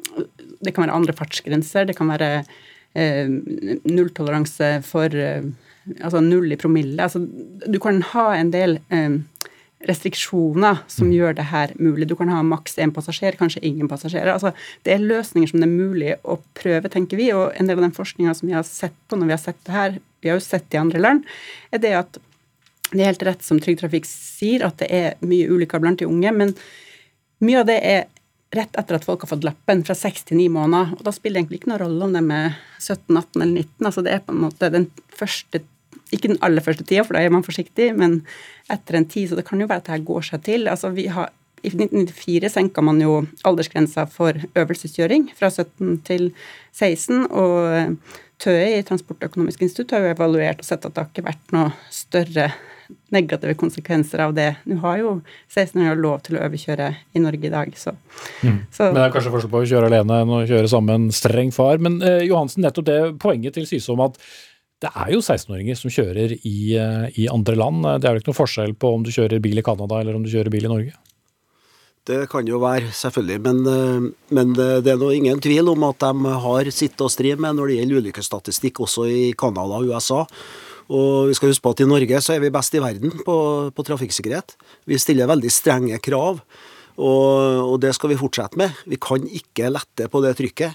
[0.63, 1.89] det kan være andre fartsgrenser.
[1.91, 3.35] Det kan være uh,
[3.91, 5.19] nulltoleranse for
[5.91, 7.03] Altså null i promille.
[7.03, 8.77] Altså, du kan ha en del
[9.89, 11.13] restriksjoner som mm.
[11.17, 12.09] gjør det her mulig.
[12.09, 14.33] Du kan ha maks én passasjer, kanskje ingen passasjerer.
[14.35, 14.53] Altså,
[14.85, 17.31] det er løsninger som det er mulig å prøve, tenker vi.
[17.37, 19.63] Og en del av den forskninga som vi har sett på når vi har sett
[19.67, 21.25] det her, vi har jo sett det i andre land,
[21.73, 22.21] er det at
[22.91, 26.09] det er helt rett som Trygg Trafikk sier, at det er mye ulykker blant de
[26.11, 26.33] unge.
[26.35, 26.57] Men
[27.41, 28.09] mye av det er
[28.55, 30.97] rett etter at folk har fått lappen, fra seks til ni måneder.
[30.99, 33.87] Og da spiller det egentlig ikke noen rolle om de er 17, 18 eller 19.
[33.87, 35.63] Altså det er på en måte den første
[36.11, 38.21] ikke den aller første tida, for da er man forsiktig, men
[38.73, 39.31] etter en tid.
[39.31, 40.67] Så det kan jo være at dette går seg til.
[40.71, 41.31] Altså, vi har,
[41.63, 46.31] I 1994 senka man jo aldersgrensa for øvelseskjøring fra 17 til
[46.73, 47.27] 16.
[47.31, 47.97] og
[48.41, 51.73] TØI i Transportøkonomisk institutt har jo evaluert og sett at det har ikke vært noe
[51.93, 52.51] større
[53.15, 54.49] negative konsekvenser av det.
[54.67, 55.13] Nå har jo
[55.53, 57.95] 16-åringer lov til å overkjøre i Norge i dag, så,
[58.43, 58.59] mm.
[58.73, 58.89] så.
[58.89, 61.83] Men det er kanskje forskjell på å kjøre alene enn å kjøre sammen streng far.
[61.83, 64.19] Men eh, Johansen, nettopp det poenget til Syse om at
[64.81, 67.85] det er jo 16-åringer som kjører i, eh, i, andre land.
[68.01, 70.25] Det er jo ikke noe forskjell på om du kjører bil i Canada eller om
[70.25, 70.95] du kjører bil i Norge?
[72.09, 73.39] Det kan jo være, selvfølgelig.
[73.45, 77.35] Men, eh, men det er nå ingen tvil om at de har sitt å stri
[77.37, 80.25] med når det gjelder ulykkesstatistikk, også i Canada og USA.
[80.91, 83.37] Og vi skal huske på at i Norge så er vi best i verden på,
[83.71, 84.57] på trafikksikkerhet.
[84.91, 86.41] Vi stiller veldig strenge krav,
[86.99, 87.37] og,
[87.69, 88.75] og det skal vi fortsette med.
[88.91, 90.75] Vi kan ikke lette på det trykket.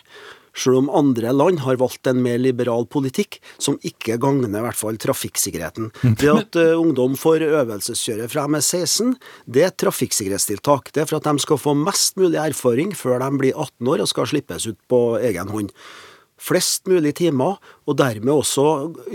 [0.56, 4.80] Selv om andre land har valgt en mer liberal politikk, som ikke gagner i hvert
[4.80, 5.92] fall trafikksikkerheten.
[6.22, 10.94] Det at uh, ungdom får øvelseskjøre fra M16, det er et trafikksikkerhetstiltak.
[10.96, 14.06] Det er for at de skal få mest mulig erfaring før de blir 18 år
[14.06, 15.74] og skal slippes ut på egen hånd
[16.42, 18.66] flest mulig timer, og dermed også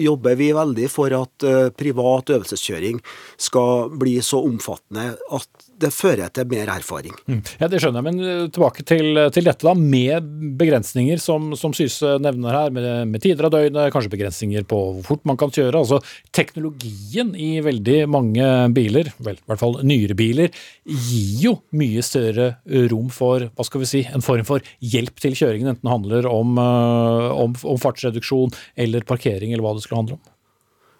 [0.00, 3.00] jobber vi veldig for at uh, privat øvelseskjøring
[3.40, 7.14] skal bli så omfattende at det fører til mer erfaring.
[7.26, 7.40] Mm.
[7.60, 10.28] Ja, Det skjønner jeg, men eh, tilbake til, til dette da, med
[10.60, 15.06] begrensninger som, som Syse nevner her, med, med, tider av døgnet, kanskje begrensninger på hvor
[15.06, 15.82] fort man kan kjøre.
[15.82, 16.00] altså
[16.36, 20.52] Teknologien i veldig mange biler, vel, i hvert fall nyere biler,
[20.84, 22.52] gir jo mye større
[22.90, 26.28] rom for hva skal vi si, en form for hjelp til kjøringen, enten det handler
[26.30, 30.36] om uh, om, om fartsreduksjon eller parkering, eller hva det skulle handle om?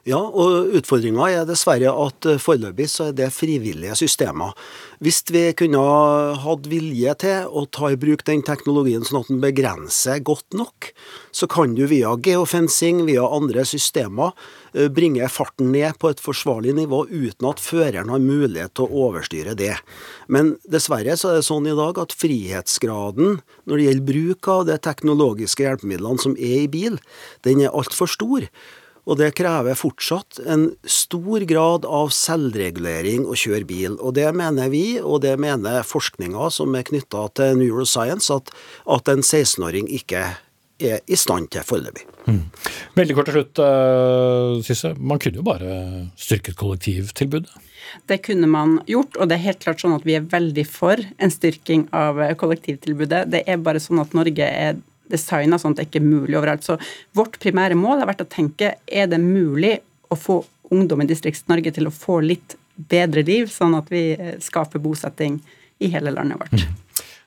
[0.09, 4.55] Ja, og utfordringa er dessverre at eh, foreløpig så er det frivillige systemer.
[5.05, 5.83] Hvis vi kunne
[6.41, 10.89] hatt vilje til å ta i bruk den teknologien sånn at den begrenser godt nok,
[11.37, 14.33] så kan du via geofencing, via andre systemer,
[14.73, 19.05] eh, bringe farten ned på et forsvarlig nivå uten at føreren har mulighet til å
[19.11, 19.77] overstyre det.
[20.33, 24.69] Men dessverre så er det sånn i dag at frihetsgraden når det gjelder bruk av
[24.73, 26.97] de teknologiske hjelpemidlene som er i bil,
[27.45, 28.49] den er altfor stor.
[29.11, 33.97] Og det krever fortsatt en stor grad av selvregulering å kjøre bil.
[33.99, 38.53] Og det mener vi, og det mener forskninga som er knytta til neuroscience, at,
[38.87, 40.29] at en 16-åring ikke
[40.81, 42.07] er i stand til foreløpig.
[42.31, 42.45] Mm.
[42.97, 43.61] Veldig kort til slutt,
[44.63, 44.71] Sisse.
[44.71, 44.93] Sysse.
[44.97, 45.75] Man kunne jo bare
[46.21, 47.51] styrket kollektivtilbudet?
[48.07, 51.01] Det kunne man gjort, og det er helt klart sånn at vi er veldig for
[51.19, 53.25] en styrking av kollektivtilbudet.
[53.33, 54.79] Det er bare sånn at Norge er
[55.11, 56.67] designa sånn at det ikke er mulig overalt.
[56.67, 56.79] Så
[57.17, 59.79] vårt primære mål har vært å tenke er det mulig
[60.11, 60.41] å få
[60.71, 62.57] ungdom i Distrikts-Norge til å få litt
[62.91, 65.41] bedre liv, sånn at vi eh, skaper bosetting
[65.81, 66.55] i hele landet vårt.
[66.57, 66.79] Mm.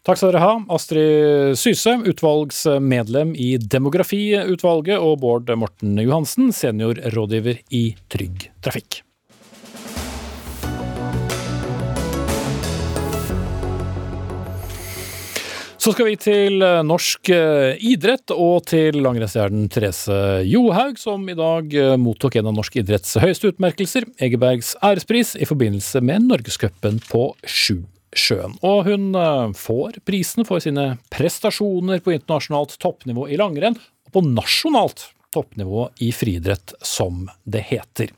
[0.03, 7.85] Takk skal dere ha, Astrid Syse, utvalgsmedlem i Demografiutvalget, og Bård Morten Johansen, seniorrådgiver i
[8.11, 8.99] Trygg Trafikk.
[15.83, 20.15] Så skal vi til eh, norsk eh, idrett og til langrennsstjernen Therese
[20.47, 25.47] Johaug, som i dag eh, mottok en av norsk idretts høyeste utmerkelser, Egebergs ærespris, i
[25.49, 27.81] forbindelse med Norgescupen på sju
[28.15, 28.55] sjøen.
[28.63, 29.11] Og hun
[29.59, 36.13] får prisen for sine prestasjoner på internasjonalt toppnivå i langrenn, og på nasjonalt toppnivå i
[36.15, 38.15] friidrett, som det heter.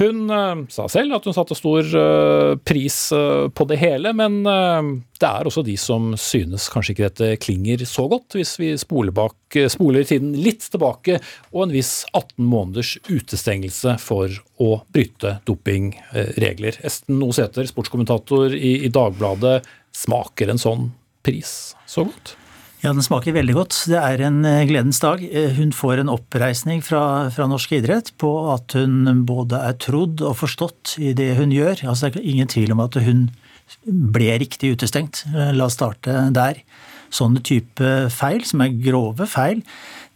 [0.00, 4.40] Hun uh, sa selv at hun satte stor uh, pris uh, på det hele, men
[4.42, 9.14] det er også de som synes kanskje ikke dette klinger så godt, hvis vi spoler,
[9.14, 9.36] bak,
[9.70, 11.18] spoler tiden litt tilbake
[11.52, 14.32] og en viss 18 måneders utestengelse for
[14.62, 16.80] å bryte dopingregler.
[16.82, 19.60] Esten Osæter, sportskommentator i Dagbladet,
[19.94, 20.88] smaker en sånn
[21.22, 22.36] pris så godt?
[22.82, 23.76] Ja, den smaker veldig godt.
[23.86, 25.20] Det er en eh, gledens dag.
[25.22, 30.18] Eh, hun får en oppreisning fra, fra norsk idrett på at hun både er trodd
[30.26, 31.84] og forstått i det hun gjør.
[31.92, 33.28] Altså, det er ingen tvil om at hun
[33.86, 35.22] ble riktig utestengt.
[35.30, 36.58] Eh, la oss starte der.
[37.14, 39.62] Sånne type feil, som er grove feil,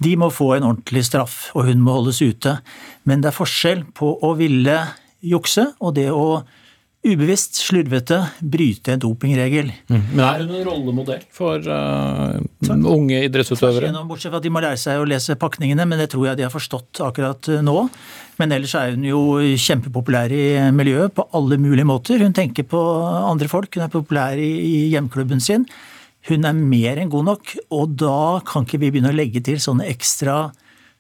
[0.02, 2.58] de må få en ordentlig straff, og hun må holdes ute.
[3.06, 4.80] Men det er forskjell på å ville
[5.22, 6.42] jukse og det å
[7.06, 9.70] ubevisst, slurvete bryte en dopingregel.
[9.88, 10.04] Mm.
[10.12, 12.36] Men er hun en rollemodell for uh,
[12.76, 13.92] unge idrettsutøvere?
[14.08, 16.46] Bortsett fra at de må lære seg å lese pakningene, men det tror jeg de
[16.46, 17.76] har forstått akkurat eh, nå.
[18.40, 19.20] Men ellers er hun jo
[19.56, 20.46] kjempepopulær i
[20.76, 22.20] miljøet på alle mulige måter.
[22.20, 22.82] Hun tenker på
[23.22, 25.64] andre folk, hun er populær i hjemklubben sin.
[26.26, 29.60] Hun er mer enn god nok, og da kan ikke vi begynne å legge til
[29.62, 30.48] sånne ekstra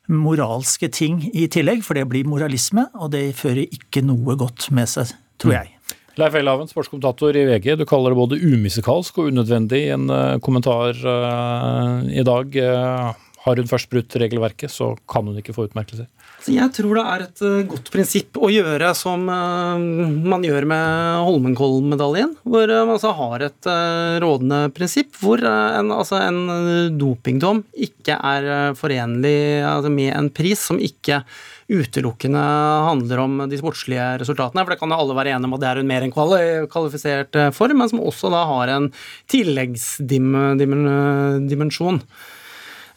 [0.06, 4.90] moralske ting i tillegg, for det blir moralisme, og det fører ikke noe godt med
[4.90, 5.10] seg,
[5.42, 5.58] tror mm.
[5.58, 5.75] jeg.
[6.16, 7.74] Leif Elhaven, sportskommentator i VG.
[7.76, 12.56] Du kaller det både umusikalsk og unødvendig i en uh, kommentar uh, i dag.
[12.56, 16.08] Uh, har hun først brutt regelverket, så kan hun ikke få utmerkelser.
[16.50, 22.72] Jeg tror det er et godt prinsipp å gjøre som man gjør med Holmenkollmedaljen, hvor
[22.72, 23.68] man altså har et
[24.22, 30.82] rådende prinsipp hvor en, altså en dopingdom ikke er forenlig altså med en pris som
[30.82, 31.22] ikke
[31.66, 32.38] utelukkende
[32.86, 34.62] handler om de sportslige resultatene.
[34.62, 37.32] For det kan jo alle være enige om at det er en mer enn kvalifisert
[37.36, 38.86] eh, form, men som også da har en
[39.32, 41.98] tilleggsdimensjon.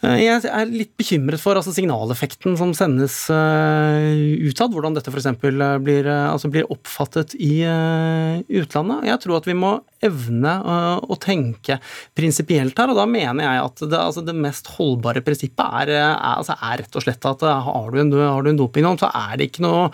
[0.00, 4.72] Eh, jeg er litt bekymret for altså, signaleffekten som sendes uh, utad.
[4.72, 5.28] Hvordan dette f.eks.
[5.42, 9.08] Blir, uh, altså, blir oppfattet i uh, utlandet.
[9.10, 9.72] Jeg tror at vi må
[10.06, 11.78] evne uh, å tenke
[12.16, 12.92] prinsipielt her.
[12.92, 16.80] Og da mener jeg at det, altså det mest holdbare prinsippet er, er, altså er,
[16.82, 19.66] rett og slett at uh, har du en, har en dopingdom, så er det ikke
[19.66, 19.90] noe,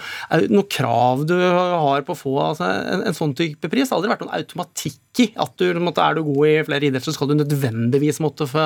[0.51, 3.89] noe, krav du har på å få altså en, en, sånn type pris.
[3.89, 7.09] Det har aldri vært noen automatikk i at du, er du god i flere idretter,
[7.09, 8.65] så skal du nødvendigvis måtte få,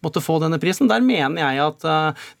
[0.00, 0.88] måtte få denne prisen.
[0.88, 1.84] Der mener jeg at,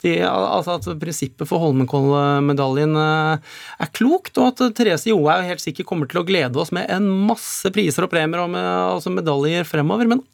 [0.00, 6.08] de, altså at prinsippet for Holmenkollmedaljen er klokt, og at Therese Johaug helt sikkert kommer
[6.08, 10.08] til å glede oss med en masse priser og premier og med, altså medaljer fremover.
[10.10, 10.24] men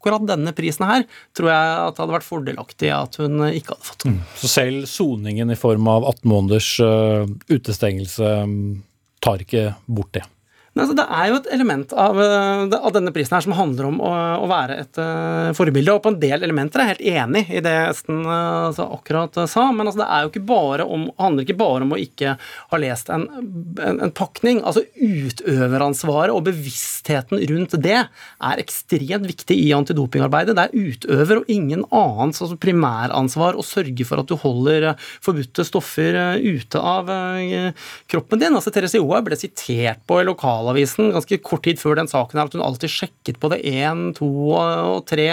[0.00, 1.04] akkurat denne prisen her
[1.36, 4.06] tror jeg at det hadde vært fordelaktig at hun ikke hadde fått.
[4.08, 4.20] Mm.
[4.40, 8.54] Så selv soningen i form av 18 måneders uh, utestengelse um,
[9.20, 10.24] tar ikke bort det?
[10.78, 13.96] Altså, det er jo et element av, eh, av, denne prisen her som handler om
[14.06, 14.10] å,
[14.44, 15.96] å være et uh, forbilde.
[15.96, 19.34] Og på en del elementer er jeg helt enig i det Esten uh, altså, akkurat
[19.40, 19.66] uh, sa.
[19.74, 22.36] Men altså, det er jo ikke bare om, handler ikke bare om å ikke
[22.70, 23.26] ha lest en,
[23.82, 24.60] en, en pakning.
[24.62, 30.54] Altså Utøveransvaret og bevisstheten rundt det er ekstremt viktig i antidopingarbeidet.
[30.54, 35.66] Det er utøver og ingen annens altså primæransvar å sørge for at du holder forbudte
[35.66, 37.10] stoffer ute av
[38.10, 38.54] kroppen din.
[38.54, 42.38] Altså Therese Johaug ble sitert på i lokal lokalavisen ganske kort tid før den saken
[42.38, 45.26] her at hun alltid sjekket på det én, to og tre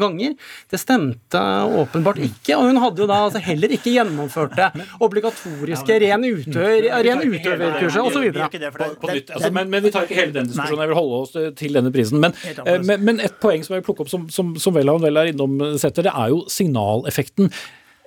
[0.00, 0.34] ganger.
[0.70, 1.40] Det stemte
[1.82, 4.70] åpenbart ikke, og hun hadde jo da altså heller ikke gjennomført det
[5.04, 8.28] obligatoriske ren, utøver, ren utøverkurset osv.
[8.38, 11.92] Altså, men, men vi tar ikke hele den diskusjonen, jeg vil holde oss til denne
[11.94, 12.22] prisen.
[12.22, 14.94] Men, eh, men, men et poeng som jeg vil plukke opp, som, som, som Vella
[15.02, 17.52] vel er innom, setter, det er jo signaleffekten.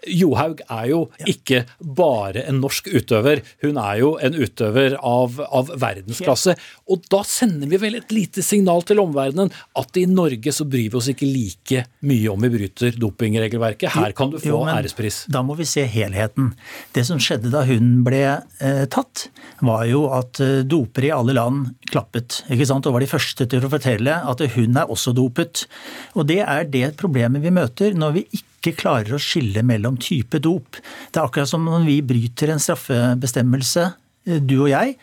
[0.08, 5.72] Johaug er jo ikke bare en norsk utøver, hun er jo en utøver av, av,
[5.82, 6.56] verdensklasse.
[6.91, 10.89] Og da sender vi vel et lite signal til omverdenen at i Norge så bryr
[10.89, 13.93] vi oss ikke like mye om vi bryter dopingregelverket.
[13.93, 15.24] Her kan du få jo, ærespris.
[15.32, 16.52] Da må vi se helheten.
[16.95, 19.28] Det som skjedde da hun ble eh, tatt,
[19.62, 22.41] var jo at eh, dopere i alle land klappet.
[22.49, 22.88] ikke sant?
[22.88, 25.68] Og var de første til å fortelle at hun er også dopet.
[26.18, 29.97] Og det er det problemet vi møter når vi ikke ikke klarer å skille mellom
[30.01, 30.78] type dop.
[31.09, 33.88] Det er akkurat som når vi bryter en straffebestemmelse,
[34.28, 34.97] eh, du og jeg,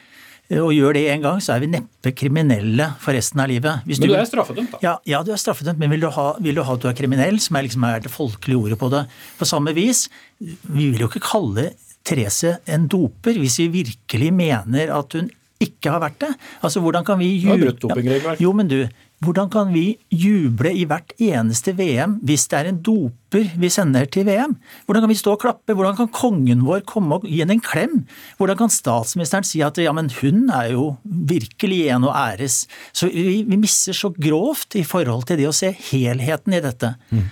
[0.48, 3.82] eh, og gjør det en gang, så er vi neppe kriminelle for resten av livet.
[3.84, 4.78] Hvis men du, du er straffedømt, da?
[4.84, 6.96] Ja, ja, du er straffedømt, men vil du, ha, vil du ha at du er
[6.98, 9.04] kriminell, som er, liksom er det folkelige ordet på det?
[9.40, 10.06] På samme vis,
[10.38, 11.72] vi vil jo ikke kalle
[12.06, 15.26] Therese en doper hvis vi virkelig mener at hun
[15.58, 16.30] ikke har vært det.
[16.62, 17.56] Altså, hvordan kan vi ja,
[18.38, 18.84] Jo, men du,
[19.24, 24.06] hvordan kan vi juble i hvert eneste VM hvis det er en doper vi sender
[24.06, 24.54] til VM?
[24.86, 25.74] Hvordan kan vi stå og klappe?
[25.74, 27.96] Hvordan kan kongen vår komme og gi henne en klem?
[28.38, 32.62] Hvordan kan statsministeren si at ja, men hun er jo virkelig en å æres?
[32.94, 36.94] Så vi, vi misser så grovt i forhold til det å se helheten i dette.
[37.10, 37.26] Mm.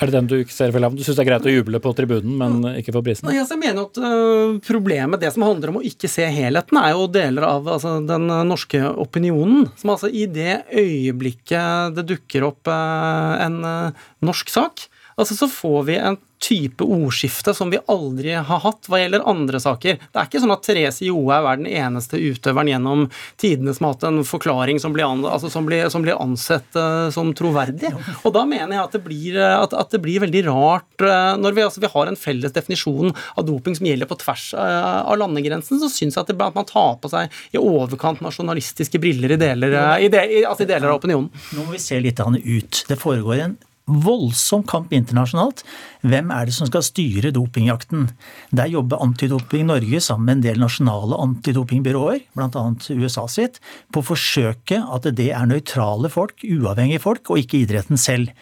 [0.00, 0.94] Er det den du ikke ser vel av?
[0.96, 3.30] Du syns det er greit å juble på tribunen, men ikke for prisen?
[3.30, 6.94] Altså, jeg mener at uh, Problemet, det som handler om å ikke se helheten, er
[6.94, 9.68] jo deler av altså, den norske opinionen.
[9.80, 15.48] Som altså i det øyeblikket det dukker opp uh, en uh, norsk sak, altså så
[15.50, 19.98] får vi en type ordskifte som vi aldri har hatt hva gjelder andre saker.
[20.00, 23.04] Det er ikke sånn at Therese Johaug er den eneste utøveren gjennom
[23.40, 26.78] tidene som har hatt en forklaring som blir, an, altså som blir, som blir ansett
[26.78, 27.92] uh, som troverdig.
[28.24, 31.58] Og da mener jeg at det blir, at, at det blir veldig rart uh, når
[31.58, 35.20] vi, altså, vi, har en felles definisjon av doping som gjelder på tvers uh, av
[35.20, 39.36] landegrensen, så syns jeg at, det, at, man tar på seg i overkant nasjonalistiske briller
[39.36, 41.28] i deler, i de, i, altså i deler av opinionen.
[41.52, 42.84] Nå må vi se litt ut.
[42.88, 43.60] Det foregår en
[44.04, 45.64] voldsom kamp internasjonalt.
[46.06, 48.08] Hvem er det som skal styre dopingjakten?
[48.56, 52.64] Der jobber Antidoping Norge sammen med en del nasjonale antidopingbyråer, bl.a.
[52.96, 53.60] USA sitt,
[53.92, 58.32] på å forsøke at det er nøytrale folk, uavhengige folk, og ikke idretten selv.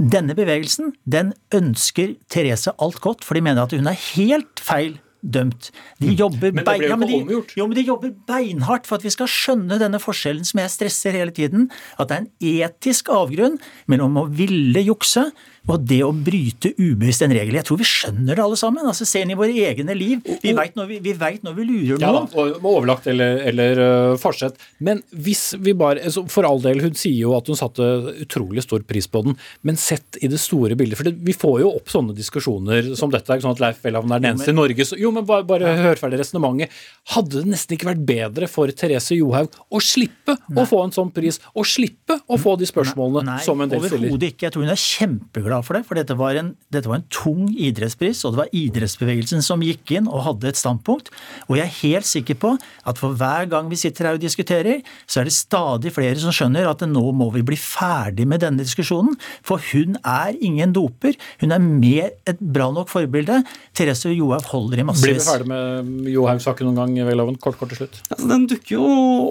[0.00, 4.96] Denne bevegelsen den ønsker Therese alt godt, for de mener at hun er helt feil
[5.22, 5.70] dømt.
[6.00, 6.16] De mm.
[6.18, 9.06] jobber, men det ble jo ikke ja, de, jo, men de jobber beinhardt for at
[9.06, 11.68] vi skal skjønne denne forskjellen som jeg stresser hele tiden.
[12.00, 13.58] At det er en etisk avgrunn
[13.90, 15.28] mellom å ville jukse
[15.68, 17.58] og det å bryte ubevisst en regel.
[17.58, 18.86] Jeg tror vi skjønner det alle sammen.
[18.88, 20.22] altså Se inn i våre egne liv.
[20.42, 21.12] Vi veit når, vi,
[21.44, 22.28] når vi lurer noen.
[22.32, 24.56] Ja, og overlagt eller, eller uh, forsett.
[24.80, 27.86] Men hvis vi bare altså, For all del, hun sier jo at hun satte
[28.24, 29.36] utrolig stor pris på den.
[29.66, 30.98] Men sett i det store bildet.
[30.98, 33.28] For det, vi får jo opp sånne diskusjoner som dette.
[33.28, 34.88] ikke sånn at Leif Welhaven er den eneste i Norge.
[34.88, 36.72] Så, jo, men bare, bare hør ferdig resonnementet.
[37.14, 40.62] Hadde det nesten ikke vært bedre for Therese Johaug å slippe Nei.
[40.62, 41.38] å få en sånn pris?
[41.52, 44.08] Å slippe å få de spørsmålene Nei, som en del stiller?
[44.08, 44.48] Overhodet ikke.
[44.48, 47.06] Jeg tror hun er kjempeglad kjempeglad for det, for dette var, en, dette var en
[47.10, 51.10] tung idrettspris, og det var idrettsbevegelsen som gikk inn og hadde et standpunkt.
[51.48, 54.82] Og jeg er helt sikker på at for hver gang vi sitter her og diskuterer,
[55.06, 58.62] så er det stadig flere som skjønner at nå må vi bli ferdig med denne
[58.62, 59.16] diskusjonen.
[59.46, 61.16] For hun er ingen doper.
[61.42, 63.42] Hun er mer et bra nok forbilde.
[63.76, 65.06] Therese Johaug holder i massevis.
[65.06, 67.38] Blir vi ferdig med Johaug-saken noen gang, Vegloven?
[67.40, 68.00] Kort, kort til slutt.
[68.10, 68.86] Altså, den dukker jo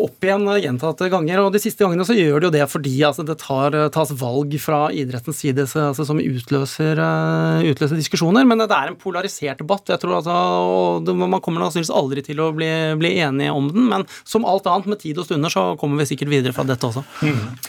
[0.06, 3.24] opp igjen gjentatte ganger, og de siste gangene så gjør det jo det fordi altså,
[3.28, 8.48] det tar, tas valg fra idrettens side altså, som utløser, uh, utløser, diskusjoner.
[8.50, 9.90] Men det er en polarisert debatt.
[9.90, 14.08] jeg tror altså, Man kommer sannsynligvis aldri til å bli, bli enige om den, men
[14.24, 17.06] som alt annet med tid og stunder så kommer vi sikkert videre fra dette også.
[17.24, 17.60] Mm.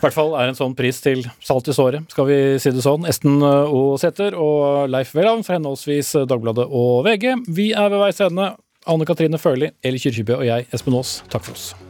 [0.00, 2.84] I hvert fall er en sånn pris til salt i såret, skal vi si det
[2.84, 3.04] sånn.
[3.08, 3.98] Esten O.
[4.00, 7.34] Sæther og Leif Welhavn fra henholdsvis Dagbladet og VG.
[7.52, 8.54] Vi er ved veis ende.
[8.88, 11.89] Anne Katrine Førli, Eli Kyrkjebø og jeg, Espen Aas, takk for oss.